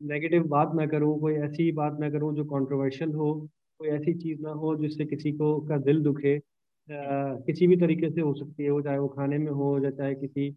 नेगेटिव 0.00 0.46
बात 0.48 0.72
ना 0.74 0.86
करूँ 0.86 1.18
कोई 1.20 1.34
ऐसी 1.34 1.70
बात 1.72 1.98
ना 2.00 2.10
करूँ 2.10 2.34
जो 2.36 2.44
कंट्रोवर्शियल 2.44 3.12
हो 3.12 3.32
कोई 3.80 3.88
ऐसी 3.88 4.14
चीज़ 4.14 4.40
ना 4.42 4.50
हो 4.54 4.76
जिससे 4.76 5.04
किसी 5.04 5.32
को 5.32 5.58
का 5.60 5.76
दिल 5.80 6.02
दुखे 6.02 6.36
आ, 6.36 6.40
किसी 6.88 7.66
भी 7.66 7.76
तरीके 7.76 8.10
से 8.10 8.20
हो 8.20 8.34
सकती 8.34 8.64
है 8.64 8.70
वो 8.70 8.80
चाहे 8.82 8.98
वो 8.98 9.08
खाने 9.08 9.38
में 9.38 9.50
हो 9.52 9.78
या 9.84 9.90
चाहे 9.90 10.14
किसी 10.14 10.50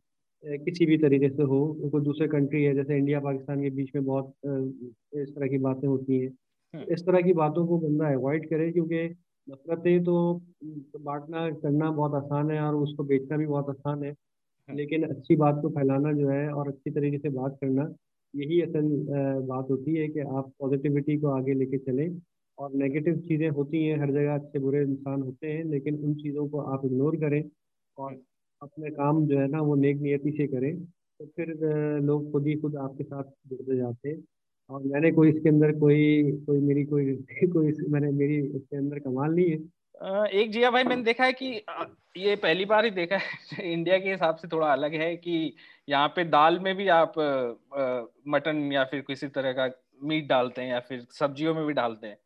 किसी 0.43 0.85
भी 0.85 0.97
तरीके 0.97 1.29
से 1.29 1.43
हो 1.43 1.59
कोई 1.91 2.01
दूसरे 2.01 2.27
कंट्री 2.27 2.63
है 2.63 2.73
जैसे 2.75 2.97
इंडिया 2.97 3.19
पाकिस्तान 3.19 3.61
के 3.61 3.69
बीच 3.69 3.91
में 3.95 4.03
बहुत 4.05 4.33
इस 5.15 5.29
तरह 5.29 5.47
की 5.47 5.57
बातें 5.57 5.87
होती 5.87 6.19
हैं 6.19 6.29
हम्म। 6.73 6.93
इस 6.93 7.05
तरह 7.05 7.21
की 7.21 7.33
बातों 7.33 7.65
को 7.67 7.77
बंदा 7.77 8.13
अवॉइड 8.13 8.49
करे 8.49 8.71
क्योंकि 8.71 9.03
नफरतें 9.47 10.03
तो 10.03 10.17
बांटना 11.01 11.49
करना 11.51 11.91
बहुत 11.91 12.23
आसान 12.23 12.51
है 12.51 12.61
और 12.61 12.75
उसको 12.75 13.03
बेचना 13.03 13.37
भी 13.37 13.45
बहुत 13.45 13.69
आसान 13.69 14.03
है 14.03 14.11
हम्म। 14.11 14.77
लेकिन 14.77 15.03
अच्छी 15.07 15.35
बात 15.35 15.59
को 15.61 15.69
फैलाना 15.69 16.13
जो 16.13 16.29
है 16.29 16.47
और 16.51 16.67
अच्छी 16.67 16.91
तरीके 16.91 17.17
से 17.17 17.29
बात 17.31 17.57
करना 17.61 17.87
यही 18.33 18.61
असल 18.61 18.87
बात 19.47 19.69
होती 19.69 19.95
है 19.95 20.07
कि 20.09 20.19
आप 20.31 20.51
पॉजिटिविटी 20.59 21.17
को 21.19 21.27
आगे 21.29 21.53
लेके 21.53 21.77
चलें 21.79 22.09
और 22.57 22.73
नेगेटिव 22.73 23.17
चीज़ें 23.21 23.49
होती 23.49 23.83
हैं, 23.85 23.97
हर 23.99 24.11
जगह 24.11 24.33
अच्छे 24.35 24.59
बुरे 24.59 24.81
इंसान 24.83 25.21
होते 25.21 25.47
हैं, 25.47 25.63
लेकिन 25.65 25.95
उन 25.99 26.13
चीज़ों 26.15 26.47
को 26.49 26.59
आप 26.73 26.85
इग्नोर 26.85 27.15
करें 27.17 27.43
और 27.97 28.13
अपने 28.61 28.89
काम 28.91 29.25
जो 29.27 29.39
है 29.39 29.47
ना 29.47 29.61
वो 29.61 29.75
नेक 29.75 29.97
नियति 30.01 30.31
से 30.31 30.47
करें 30.47 30.75
तो 31.19 31.25
फिर 31.27 31.53
लोग 32.01 32.31
खुद 32.31 32.47
ही 32.47 32.55
खुद 32.61 32.75
आपके 32.77 33.03
साथ 33.03 33.23
जुड़ते 33.47 33.77
जाते 33.77 34.09
हैं। 34.09 34.23
और 34.69 34.83
मैंने 34.83 35.11
कोई 35.11 35.29
इसके 35.29 35.49
अंदर 35.49 35.71
कोई 35.79 36.31
कोई 36.47 36.59
मेरी 36.61 36.83
कोई 36.85 37.15
कोई 37.53 37.71
मैंने 37.89 38.11
मेरी 38.13 38.37
इसके 38.47 38.77
अंदर 38.77 38.99
कमाल 38.99 39.33
नहीं 39.33 39.49
है। 39.51 39.57
एक 40.01 40.51
जिया 40.51 40.71
भाई 40.71 40.83
मैंने 40.83 41.03
देखा 41.03 41.25
है 41.25 41.33
कि 41.33 41.65
ये 42.17 42.35
पहली 42.35 42.65
बार 42.65 42.85
ही 42.85 42.91
देखा 42.91 43.17
है 43.17 43.63
इंडिया 43.73 43.97
के 43.97 44.11
हिसाब 44.11 44.35
से 44.35 44.47
थोड़ा 44.47 44.71
अलग 44.71 44.93
है 44.93 45.15
कि 45.17 45.55
यहाँ 45.89 46.07
पे 46.07 46.23
दाल 46.23 46.59
में 46.59 46.75
भी 46.75 46.87
आप 46.87 47.13
मटन 48.27 48.71
या 48.73 48.83
फिर 48.83 49.01
किसी 49.01 49.27
तरह 49.27 49.53
का 49.53 49.69
मीट 50.03 50.27
डालते 50.27 50.61
हैं 50.61 50.69
या 50.69 50.79
फिर 50.79 51.07
सब्जियों 51.11 51.55
में 51.55 51.65
भी 51.65 51.73
डालते 51.73 52.07
हैं। 52.07 52.17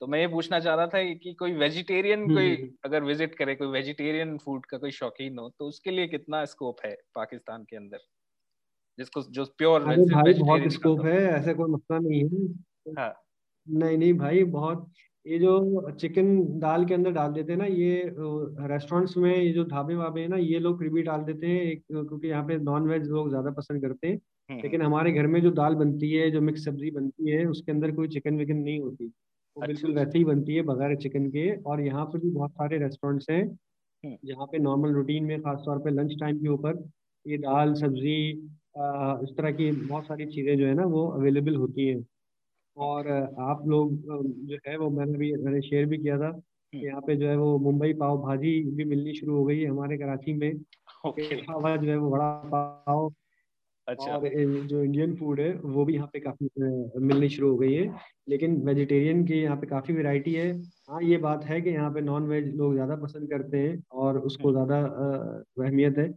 तो 0.00 0.06
मैं 0.06 0.20
ये 0.20 0.26
पूछना 0.26 0.60
चाह 0.60 0.74
रहा 0.74 0.86
था 0.86 1.14
कि 1.14 1.34
कोई 1.34 1.52
वेजिटेरियन 1.52 2.22
हम्म, 2.22 2.34
कोई 2.34 2.56
हम्म। 2.56 2.70
अगर 2.84 3.02
विज़िट 3.02 3.34
करे 3.34 3.54
कोई 3.54 3.68
वेजिटेरियन 3.68 4.38
फ़ूड 4.38 4.66
का 4.66 4.78
कोई 4.78 4.90
शौकीन 4.90 5.38
हो 5.38 5.48
तो 5.58 5.66
उसके 5.66 5.90
लिए 5.90 6.06
कितना 6.06 6.44
स्कोप 6.44 6.76
है 6.84 6.96
पाकिस्तान 7.14 7.64
के 7.64 7.76
अंदर? 7.76 7.98
जिसको 8.98 9.22
जो 9.22 9.44
प्योर 9.44 9.84
भाई 9.84 10.32
बहुत 10.34 10.68
स्कोप 10.72 11.04
है 11.06 11.22
ऐसा 11.24 11.52
कोई 11.52 11.70
मसला 11.70 11.98
नहीं 11.98 12.22
है। 12.24 12.52
हाँ। 12.98 13.22
नहीं 13.70 13.98
नहीं 13.98 14.14
भाई 14.14 14.44
बहुत 14.44 14.92
ये 15.26 15.38
जो 15.38 15.90
चिकन 15.92 16.36
दाल 16.60 16.84
के 16.86 16.94
अंदर 16.94 17.10
डाल 17.12 17.32
देते 17.32 17.52
हैं 17.52 17.58
ना 17.58 17.66
ये 17.66 18.02
रेस्टोरेंट्स 18.68 19.16
में 19.16 19.30
ये 19.36 19.52
जो 19.52 19.64
ढाबे 19.64 19.94
वाबे 19.94 20.20
हैं 20.20 20.28
ना 20.28 20.36
ये 20.36 20.58
लोग 20.58 20.78
फिर 20.78 20.88
भी 20.88 21.02
डाल 21.02 21.22
देते 21.24 21.46
हैं 21.46 21.62
एक 21.62 21.82
क्योंकि 21.90 22.28
यहाँ 22.28 22.42
पे 22.46 22.56
नॉन 22.60 22.88
वेज 22.88 23.08
लोग 23.08 23.28
ज़्यादा 23.30 23.50
पसंद 23.52 23.82
करते 23.82 24.08
हैं। 24.08 24.60
लेकिन 24.62 24.82
हमारे 24.82 25.12
घर 25.12 25.26
में 25.26 25.40
जो 25.42 25.50
दाल 25.52 25.74
बनती 25.74 26.12
है 26.12 26.30
जो 26.30 26.40
मिक्स 26.40 26.64
सब्ज़ी 26.64 26.90
बनती 26.90 27.30
है 27.30 27.44
उसके 27.46 27.72
अंदर 27.72 27.92
कोई 27.92 28.08
चिकन 28.08 28.38
विकन 28.38 28.56
नहीं 28.58 28.78
होती। 28.80 29.06
वो 29.06 29.62
अच्छा, 29.62 29.66
बिल्कुल 29.66 29.94
वैसे 29.94 30.18
ही 30.18 30.24
बनती 30.24 30.54
है 30.54 30.62
बगैर 30.64 30.96
चिकन 30.96 31.28
के। 31.30 31.50
और 31.62 31.80
यहाँ 31.80 32.04
पे 32.06 32.18
भी 32.18 32.30
बहुत 32.30 32.50
सारे 32.52 32.78
रेस्टोरेंट्स 32.78 33.30
हैं। 33.30 33.42
हम्म। 33.42 34.16
जहाँ 34.24 34.46
पे 34.46 34.58
नॉर्मल 34.58 34.92
रूटीन 34.94 35.24
में 35.24 35.40
खासतौर 35.42 35.78
पर 35.78 35.90
लंच 35.92 36.14
टाइम 36.20 36.38
के 36.38 36.48
ऊपर 36.48 36.82
ये 37.26 37.38
दाल 37.40 37.74
सब्ज़ी 37.76 38.18
इस 38.30 39.36
तरह 39.36 39.50
की 39.52 39.70
बहुत 39.78 40.06
सारी 40.06 40.26
चीज़ें 40.26 40.56
जो 40.58 40.66
है 40.66 40.74
ना 40.74 40.84
वो 40.86 41.06
अवेलेबल 41.10 41.56
होती 41.56 41.86
हैं। 41.88 42.00
और 42.76 43.08
आप 43.40 43.62
लोग 43.66 43.92
जो 44.48 44.58
है 44.66 44.76
वो 44.78 44.88
मैंने 44.90 45.18
भी 45.18 45.32
मैंने 45.34 45.60
शेयर 45.62 45.86
भी 45.86 45.98
किया 45.98 46.18
था 46.18 46.28
हम्म। 46.28 46.84
यहाँ 46.84 47.00
पे 47.00 47.16
जो 47.16 47.28
है 47.28 47.36
वो 47.36 47.58
मुंबई 47.60 47.92
पाव 47.94 48.18
भाजी 48.22 48.60
भी 48.76 48.84
मिलनी 48.84 49.14
शुरू 49.14 49.36
हो 49.36 49.44
गई 49.44 49.60
है 49.60 49.68
हमारे 49.68 49.98
कराची 49.98 50.32
में। 50.34 50.52
जो 51.08 51.90
है 51.90 51.96
वो 51.96 52.10
बड़ा 52.10 52.28
पाव 52.46 53.12
अच्छा। 53.86 54.12
और 54.12 54.28
जो 54.66 54.82
इंडियन 54.84 55.14
फ़ूड 55.16 55.40
है 55.40 55.52
वो 55.56 55.84
भी 55.84 55.94
यहाँ 55.94 56.06
पे 56.12 56.20
काफ़ी 56.20 56.48
मिलनी 56.58 57.28
शुरू 57.28 57.50
हो 57.50 57.56
गई 57.58 57.74
है। 57.74 57.86
लेकिन 58.28 58.56
वेजिटेरियन 58.62 59.24
की 59.26 59.34
यहाँ 59.34 59.56
पे 59.56 59.66
काफ़ी 59.66 59.94
वैरायटी 59.94 60.34
है। 60.34 60.50
हाँ 60.90 61.02
ये 61.02 61.16
बात 61.18 61.44
है 61.44 61.60
कि 61.60 61.70
यहाँ 61.70 61.90
पे 61.92 62.00
नॉन 62.00 62.26
वेज 62.28 62.54
लोग 62.56 62.72
ज़्यादा 62.74 62.96
पसंद 62.96 63.30
करते 63.30 63.58
हैं 63.58 63.82
और 63.94 64.18
उसको 64.20 64.48
हम्म। 64.48 64.64
ज़्यादा 64.64 64.80
अहमियत 65.60 65.98
है। 65.98 66.08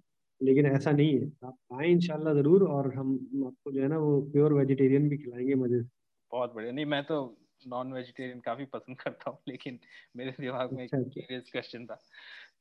लेकिन 0.41 0.65
ऐसा 0.65 0.91
नहीं 0.91 1.19
है। 1.19 1.29
आप 1.45 1.55
आए 1.73 1.87
इनशाला 1.87 2.33
ज़रूर 2.33 2.63
और 2.65 2.93
हम 2.95 3.13
आपको 3.47 3.71
जो 3.71 3.81
है 3.81 3.87
ना 3.87 3.97
वो 3.97 4.19
प्योर 4.33 4.53
वेजिटेरियन 4.53 5.09
भी 5.09 5.17
खिलाएँगे 5.17 5.55
मज़े 5.55 5.81
से। 5.83 5.89
बहुत 6.31 6.53
बढ़िया। 6.53 6.71
नहीं 6.71 6.85
मैं 6.85 7.03
तो 7.03 7.37
नॉन 7.67 7.93
वेजिटेरियन 7.93 8.39
काफ़ी 8.39 8.65
पसंद 8.65 8.97
करता 8.97 9.29
हूँ 9.29 9.39
लेकिन 9.47 9.79
मेरे 10.15 10.31
दिमाग 10.39 10.73
में 10.73 10.83
अच्छा, 10.83 11.39
क्वेश्चन 11.51 11.85
था। 11.85 12.01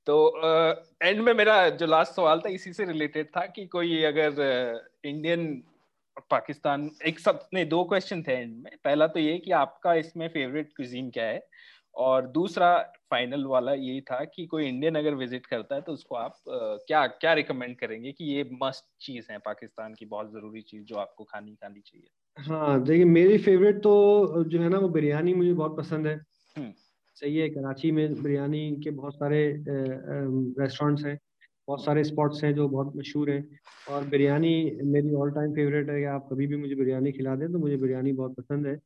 तो 0.06 0.16
एंड 1.02 1.18
uh, 1.18 1.25
में 1.26 1.34
मेरा 1.34 1.68
जो 1.68 1.87
लास्ट 1.87 2.12
सवाल 2.12 2.40
था 2.40 2.48
इसी 2.48 2.72
से 2.72 2.84
रिलेटेड 2.84 3.26
था 3.26 3.46
कि 3.46 3.66
कोई 3.66 4.02
अगर 4.04 4.40
इंडियन 5.04 5.62
uh, 6.16 6.25
पाकिस्तान 6.30 6.90
एक 7.06 7.18
सब 7.18 7.48
नहीं 7.54 7.66
दो 7.68 7.84
क्वेश्चन 7.84 8.22
थे 8.22 8.32
एंड 8.32 8.56
में। 8.56 8.72
पहला 8.84 9.06
तो 9.06 9.20
ये 9.20 9.38
कि 9.38 9.50
आपका 9.50 9.94
इसमें 9.94 10.28
फेवरेट 10.28 10.72
क्विजीन 10.76 11.10
क्या 11.10 11.25
है? 11.25 11.46
और 11.94 12.26
दूसरा 12.26 12.78
फाइनल 13.10 13.44
वाला 13.44 13.72
यही 13.75 14.00
था 14.00 14.25
कि 14.25 14.46
कोई 14.46 14.66
इंडियन 14.68 14.94
अगर 14.94 15.14
विज़िट 15.14 15.46
करता 15.46 15.75
है 15.75 15.80
तो 15.80 15.92
उसको 15.92 16.14
आप 16.14 16.32
uh, 16.32 16.87
क्या 16.87 17.06
क्या 17.06 17.32
रिकमेंड 17.32 17.76
करेंगे 17.76 18.12
कि 18.12 18.25
ये 18.25 18.48
मस्ट 18.62 18.84
चीज़ 19.00 19.32
है 19.32 19.38
पाकिस्तान 19.38 19.94
की 19.94 20.06
बहुत 20.06 20.32
ज़रूरी 20.32 20.62
चीज़ 20.62 20.84
जो 20.84 20.96
आपको 20.96 21.25
खानी 21.25 21.54
खानी 21.54 21.80
चाहिए? 21.80 22.08
हाँ 22.38 22.83
देखिए 22.85 23.04
मेरी 23.04 23.38
फेवरेट 23.38 23.76
तो 23.76 24.45
जो 24.45 24.61
है 24.61 24.68
ना 24.68 24.78
वो 24.78 24.88
बिरयानी 24.88 25.35
मुझे 25.35 25.52
बहुत 25.52 25.76
पसंद 25.76 26.07
है। 26.07 26.14
हम्म। 26.57 26.73
सही 27.14 27.37
है 27.37 27.49
कराची 27.49 27.90
में 27.90 28.23
बिरयानी 28.23 28.80
के 28.85 28.90
बहुत 28.90 29.14
सारे 29.14 29.40
रेस्टोरेंट्स 29.68 31.04
हैं 31.04 31.18
बहुत 31.68 31.85
सारे 31.85 32.04
स्पॉट्स 32.04 32.45
हैं 32.45 32.54
जो 32.54 32.68
बहुत 32.68 32.92
मशहूर 32.97 33.30
हैं। 33.30 33.59
और 33.87 34.04
बिरयानी 34.04 34.78
मेरी 34.85 35.14
ऑल 35.14 35.30
टाइम 35.30 35.52
फेवरेट 35.52 35.90
है 35.90 36.04
आप 36.04 36.28
कभी 36.33 36.47
भी 36.47 36.57
मुझे 36.57 36.75
बिरयानी 36.75 37.12
खिला 37.12 37.35
दें 37.37 37.52
तो 37.52 37.59
मुझे 37.59 37.76
बिरयानी 37.76 38.12
बहुत 38.12 38.35
पसंद 38.35 38.66
है। 38.66 38.76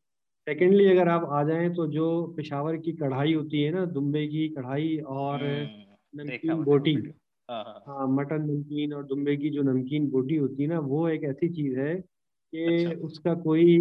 सेकेंडली 0.47 0.87
अगर 0.87 1.09
आप 1.09 1.29
आ 1.33 1.43
जाएँ 1.45 1.69
तो 1.75 1.87
जो 1.87 2.27
पेशावर 2.37 2.77
की 2.77 2.93
कढ़ाई 2.93 3.35
होती 3.35 3.63
है 3.63 3.71
ना 3.73 3.85
दुम्बे 3.87 4.27
की 4.27 4.49
कढ़ाई 4.49 4.97
और 4.99 5.45
हम्म, 5.45 6.23
नमकीन 6.23 6.63
बोटी। 6.63 6.95
हाँ, 6.95 7.65
हाँ।, 7.65 7.83
हाँ 7.87 8.07
मटन 8.09 8.43
नमकीन 8.43 8.93
और 8.93 9.05
दुम्बे 9.05 9.37
की 9.37 9.51
जो 9.51 9.63
नमकीन 9.63 10.11
बोटी 10.11 10.37
होती 10.37 10.63
है 10.63 10.69
ना 10.69 10.79
वो 10.79 11.09
एक 11.09 11.25
ऐसी 11.25 11.49
चीज़ 11.49 11.79
है 11.79 12.12
कि 12.53 12.85
अच्छा। 12.85 13.07
उसका 13.07 13.35
कोई 13.43 13.79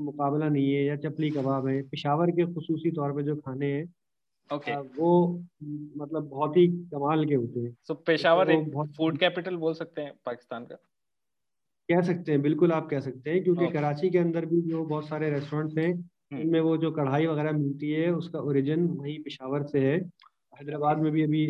मुकाबला 0.00 0.48
नहीं 0.48 0.72
है 0.74 0.84
या 0.84 0.96
चपली 0.98 1.30
कबाब 1.30 1.66
है 1.66 1.82
पिशावर 1.88 2.30
के 2.30 2.46
खसूसी 2.52 2.90
तौर 2.90 3.12
पे 3.12 3.22
जो 3.22 3.36
खाने 3.38 3.72
हैं 3.72 3.84
okay. 4.50 4.76
वो 4.96 5.10
मतलब 5.96 6.28
बहुत 6.28 6.56
ही 6.56 6.66
कमाल 6.88 7.24
के 7.26 7.34
होते 7.34 7.60
हैं 7.60 7.76
so, 7.90 7.96
पेशावर 7.96 8.54
तो 8.54 8.84
फ़ूड 8.96 9.18
कैपिटल 9.18 9.56
बोल 9.56 9.74
सकते 9.74 10.02
हैं 10.02 10.14
पाकिस्तान 10.26 10.64
का 10.64 10.76
कह 11.88 12.02
सकते 12.02 12.32
हैं 12.32 12.42
बिल्कुल 12.42 12.72
आप 12.72 12.88
कह 12.88 13.00
सकते 13.00 13.30
हैं 13.30 13.42
क्योंकि 13.44 13.60
okay. 13.60 13.72
कराची 13.72 14.10
के 14.10 14.18
अंदर 14.18 14.46
भी 14.46 14.60
जो 14.62 14.84
बहुत 14.84 15.08
सारे 15.08 15.30
रेस्टोरेंट्स 15.30 15.78
हैं 15.78 15.92
हम्म। 15.92 16.42
उनमें 16.42 16.60
वो 16.60 16.76
जो 16.76 16.90
कढ़ाई 16.92 17.26
वगैरह 17.26 17.52
मिलती 17.54 17.90
है 17.90 18.10
उसका 18.12 18.40
ओरिजिन 18.42 18.86
वही 18.90 19.18
पिशावर 19.18 19.62
से 19.66 19.80
है 19.80 19.96
हैदराबाद 20.54 20.98
में 20.98 21.10
भी 21.12 21.22
अभी 21.22 21.46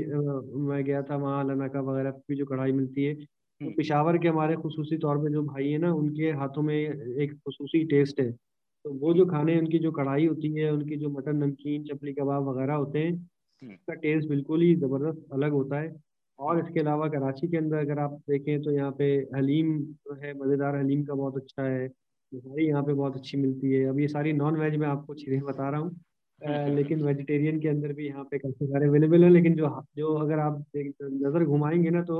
मैं 0.62 0.82
गया 0.84 1.02
था 1.02 1.16
वहाँ 1.16 1.44
लनाका 1.44 1.80
वगैरह 1.82 2.10
भी 2.28 2.36
जो 2.36 2.46
कढ़ाई 2.46 2.72
मिलती 2.72 3.04
है 3.04 3.14
तो 3.62 3.70
पिशावर 3.76 4.18
के 4.18 4.28
हमारे 4.28 4.54
खसूसी 4.56 4.96
तौर 4.98 5.18
पे 5.18 5.30
जो 5.32 5.42
भाई 5.44 5.68
है 5.68 5.78
ना 5.78 5.92
उनके 5.94 6.30
हाथों 6.34 6.62
में 6.62 6.74
एक 6.74 7.32
खसूसी 7.34 7.84
टेस्ट 7.86 8.20
है। 8.20 8.30
तो 8.30 8.92
वो 8.94 9.12
जो 9.14 9.26
खाने 9.26 9.58
उनकी 9.58 9.78
जो 9.78 9.90
कढ़ाई 9.92 10.26
होती 10.26 10.52
है 10.54 10.70
उनकी 10.72 10.96
जो 10.96 11.10
मटन 11.10 11.36
नमकीन 11.36 11.84
चपली 11.84 12.12
कबाब 12.12 12.48
वगैरह 12.48 12.74
होते 12.74 12.98
हैं 12.98 13.12
हम्म। 13.12 13.72
उसका 13.72 13.94
टेस्ट 13.96 14.28
बिल्कुल 14.28 14.62
ही 14.62 14.74
ज़बरदस्त 14.76 15.26
अलग 15.32 15.52
होता 15.52 15.80
है। 15.80 15.94
और 16.38 16.58
इसके 16.58 16.80
अलावा 16.80 17.08
कराची 17.08 17.48
के 17.48 17.56
अंदर 17.56 17.78
अगर 17.78 17.98
आप 17.98 18.18
देखें 18.30 18.62
तो 18.62 18.70
यहाँ 18.72 18.90
पे 18.98 19.06
हलीम 19.36 19.78
जो 19.80 20.14
है 20.22 20.32
मज़ेदार 20.38 20.76
हलीम 20.76 21.04
का 21.04 21.14
बहुत 21.14 21.36
अच्छा 21.36 21.62
है। 21.64 21.86
मिठाई 22.32 22.64
यहाँ 22.66 22.82
पे 22.82 22.92
बहुत 22.94 23.16
अच्छी 23.16 23.36
मिलती 23.38 23.72
है। 23.72 23.84
अब 23.86 24.00
ये 24.00 24.08
सारी 24.08 24.32
नॉन 24.32 24.56
वेज 24.56 24.76
में 24.76 24.86
आपको 24.88 25.14
चीज़ें 25.14 25.40
बता 25.42 25.68
रहा 25.70 25.80
हूँ। 25.80 26.74
लेकिन 26.74 27.02
वेजिटेरियन 27.04 27.60
के 27.60 27.68
अंदर 27.68 27.92
भी 27.92 28.06
यहाँ 28.06 28.24
पे 28.24 28.38
काफ़ी 28.38 28.66
सारे 28.66 28.86
अवेलेबल 28.86 29.24
है 29.24 29.30
लेकिन 29.30 29.54
जो 29.56 29.68
जो 29.96 30.14
अगर 30.16 30.38
आप 30.40 30.64
नज़र 30.76 31.44
घुमाएँगे 31.44 31.90
ना 31.90 32.02
तो 32.02 32.16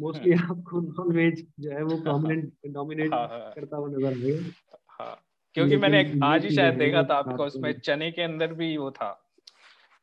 मोस्टली 0.00 0.32
हम्म। 0.32 0.58
आपको 0.58 0.80
नॉन 0.80 1.16
वेज 1.16 1.46
जो 1.60 1.70
है 1.70 1.82
वो 1.82 1.96
प्रोमिनेंट 1.96 2.52
डोमिनेट 2.66 3.12
हाँ, 3.12 3.28
हाँ। 3.28 3.52
करता 3.54 3.76
हुआ 3.76 3.88
नज़र 3.88 4.06
आएगा। 4.06 4.74
हाँ 5.00 5.22
क्योंकि 5.54 5.76
मैंने 5.76 6.00
आज 6.24 6.44
ही 6.44 6.50
शायद 6.50 6.74
देखा 6.74 7.02
था 7.02 7.14
आपको 7.14 7.44
उसमें 7.44 7.72
चने 7.80 8.10
के 8.10 8.22
अंदर 8.22 8.52
भी 8.52 8.76
वो 8.76 8.90
था। 8.90 9.22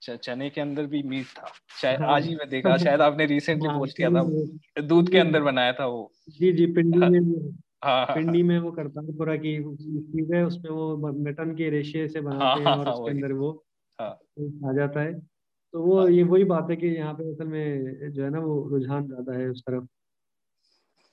चने 0.01 0.49
के 0.49 0.61
अंदर 0.61 0.85
भी 0.85 1.01
मीट 1.03 1.25
था। 1.25 1.51
शायद 1.81 2.01
हाँ, 2.01 2.15
आज 2.15 2.25
ही 2.25 2.35
मैं 2.35 2.49
देखा 2.49 2.77
शायद 2.77 3.01
आपने 3.01 3.25
रिसेंटली 3.25 3.67
हाँ, 3.67 3.79
पोस्ट 3.79 3.97
किया 3.97 4.09
था। 4.09 4.81
दूध 4.81 5.09
के 5.09 5.17
अंदर 5.17 5.41
बनाया 5.41 5.73
था 5.73 5.85
वो। 5.85 6.11
जी 6.29 6.51
जी 6.51 6.65
पिंडी 6.65 6.97
में 6.97 7.19
हाँ, 7.83 8.05
हाँ, 8.05 8.15
पिंडी 8.15 8.43
में 8.43 8.59
वो 8.59 8.71
करता 8.71 9.01
है 9.01 9.17
पूरा 9.17 9.35
की 9.35 9.75
चीज़ 9.75 10.33
है 10.33 10.45
उसमें 10.45 10.71
वो 10.71 10.97
मटन 11.23 11.55
के 11.55 11.69
रेशे 11.69 12.07
से 12.07 12.21
बनाते 12.21 12.63
हैं 12.63 12.77
और 12.77 12.89
उसके 12.89 13.11
अंदर 13.11 13.33
वो 13.33 13.51
आ 13.99 14.73
जाता 14.73 15.01
है। 15.01 15.32
तो 15.73 15.81
वो 15.83 16.07
ये 16.09 16.23
वही 16.25 16.43
बात 16.45 16.69
है 16.69 16.75
कि 16.77 16.87
यहाँ 16.89 17.13
पे 17.15 17.31
असल 17.31 17.47
में 17.47 18.11
जो 18.11 18.23
है 18.23 18.29
ना 18.29 18.39
वो 18.41 18.55
रुझान 18.69 19.07
ज़्यादा 19.07 19.37
है 19.37 19.49
उस 19.49 19.61
तरफ़। 19.63 19.87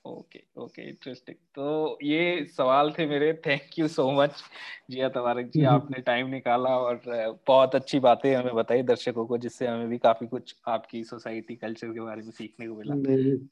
ओके 0.04 0.40
ओके 0.56 0.82
इंटरेस्टिंग 0.82 1.36
तो 1.54 1.64
ये 2.02 2.44
सवाल 2.48 2.90
थे 2.92 3.06
मेरे। 3.06 3.32
Thank 3.46 3.78
you 3.78 3.88
so 3.88 4.10
much 4.14 4.42
Zia 4.90 5.08
Tabarak 5.10 5.46
ji 5.50 5.62
आपने 5.70 6.00
टाइम 6.02 6.28
निकाला 6.28 6.76
और 6.78 7.00
बहुत 7.46 7.74
अच्छी 7.74 7.98
बातें 8.02 8.34
हमें 8.34 8.54
बताई 8.54 8.82
दर्शकों 8.84 9.26
को 9.26 9.38
जिससे 9.40 9.66
हमें 9.66 9.88
भी 9.88 9.98
काफ़ी 10.00 10.26
कुछ 10.28 10.54
आपकी 10.68 11.04
सोसाइटी 11.06 11.56
कल्चर 11.58 11.92
के 11.92 12.00
बारे 12.02 12.22
में 12.22 12.30
सीखने 12.32 12.68
को 12.68 12.76
मिला। 12.76 12.96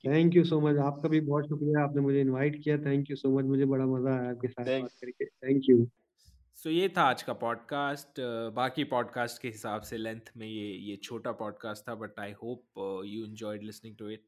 थैंक 0.07 0.35
यू 0.37 0.43
सो 0.45 0.61
मच 0.61 0.77
आपका 0.81 1.09
भी 1.09 1.21
बहुत 1.23 1.49
शुक्रिया। 1.49 1.83
आपने 1.83 2.01
मुझे 2.03 2.21
इनवाइट 2.21 2.63
किया। 2.65 2.77
थैंक 2.81 3.11
यू 3.11 3.17
सो 3.17 3.37
मच 3.39 3.45
मुझे 3.47 3.65
बड़ा 3.67 3.87
मज़ा 3.89 4.19
आया 4.19 4.31
आपके 4.31 4.49
साथ 4.49 4.67
बात 4.75 4.91
करके। 5.01 5.25
थैंक 5.27 5.69
यू 5.71 5.85
सो 6.59 6.71
ये 6.71 6.89
था 6.97 7.03
आज 7.03 7.23
का 7.23 7.33
पॉडकास्ट। 7.33 8.21
बाकी 8.55 8.85
पॉडकास्ट 8.85 9.41
के 9.43 9.49
हिसाब 9.49 9.83
से 9.83 9.97
लेंथ 9.97 10.31
में 10.37 10.47
ये 10.47 10.71
ये 10.87 10.97
छोटा 10.97 11.33
पॉडकास्ट 11.33 11.89
था, 11.89 11.95
but 11.95 12.19
I 12.21 12.33
hope 12.33 13.03
you 13.07 13.25
enjoyed 13.27 13.63
listening 13.63 13.95
to 13.97 14.09
it. 14.09 14.25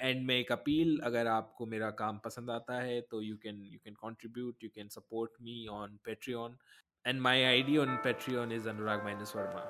End 0.00 0.26
में 0.26 0.34
एक 0.34 0.50
अपील, 0.52 0.98
अगर 1.04 1.26
आपको 1.26 1.66
मेरा 1.66 1.90
काम 2.00 2.18
पसंद 2.24 2.50
आता 2.50 2.80
है 2.80 3.00
तो 3.00 3.22
you 3.22 3.36
can 3.36 3.62
you 3.64 3.78
can 3.84 3.94
contribute, 3.94 4.64
you 4.64 4.70
can 4.74 4.88
support 4.88 5.40
me 5.42 5.66
on 5.72 5.98
Patreon 6.04 6.56
and 7.04 7.20
my 7.20 7.44
ID 7.44 7.76
on 7.76 7.96
Patreon 8.04 8.52
is 8.52 8.68
Anurag 8.68 9.04
minus 9.04 9.36
Verma. 9.36 9.64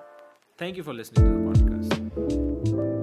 Thank 0.61 0.78
you 0.78 0.85
for 0.85 0.95
listening 0.95 1.28
to 1.28 1.38
the 1.38 1.45
podcast. 1.47 2.96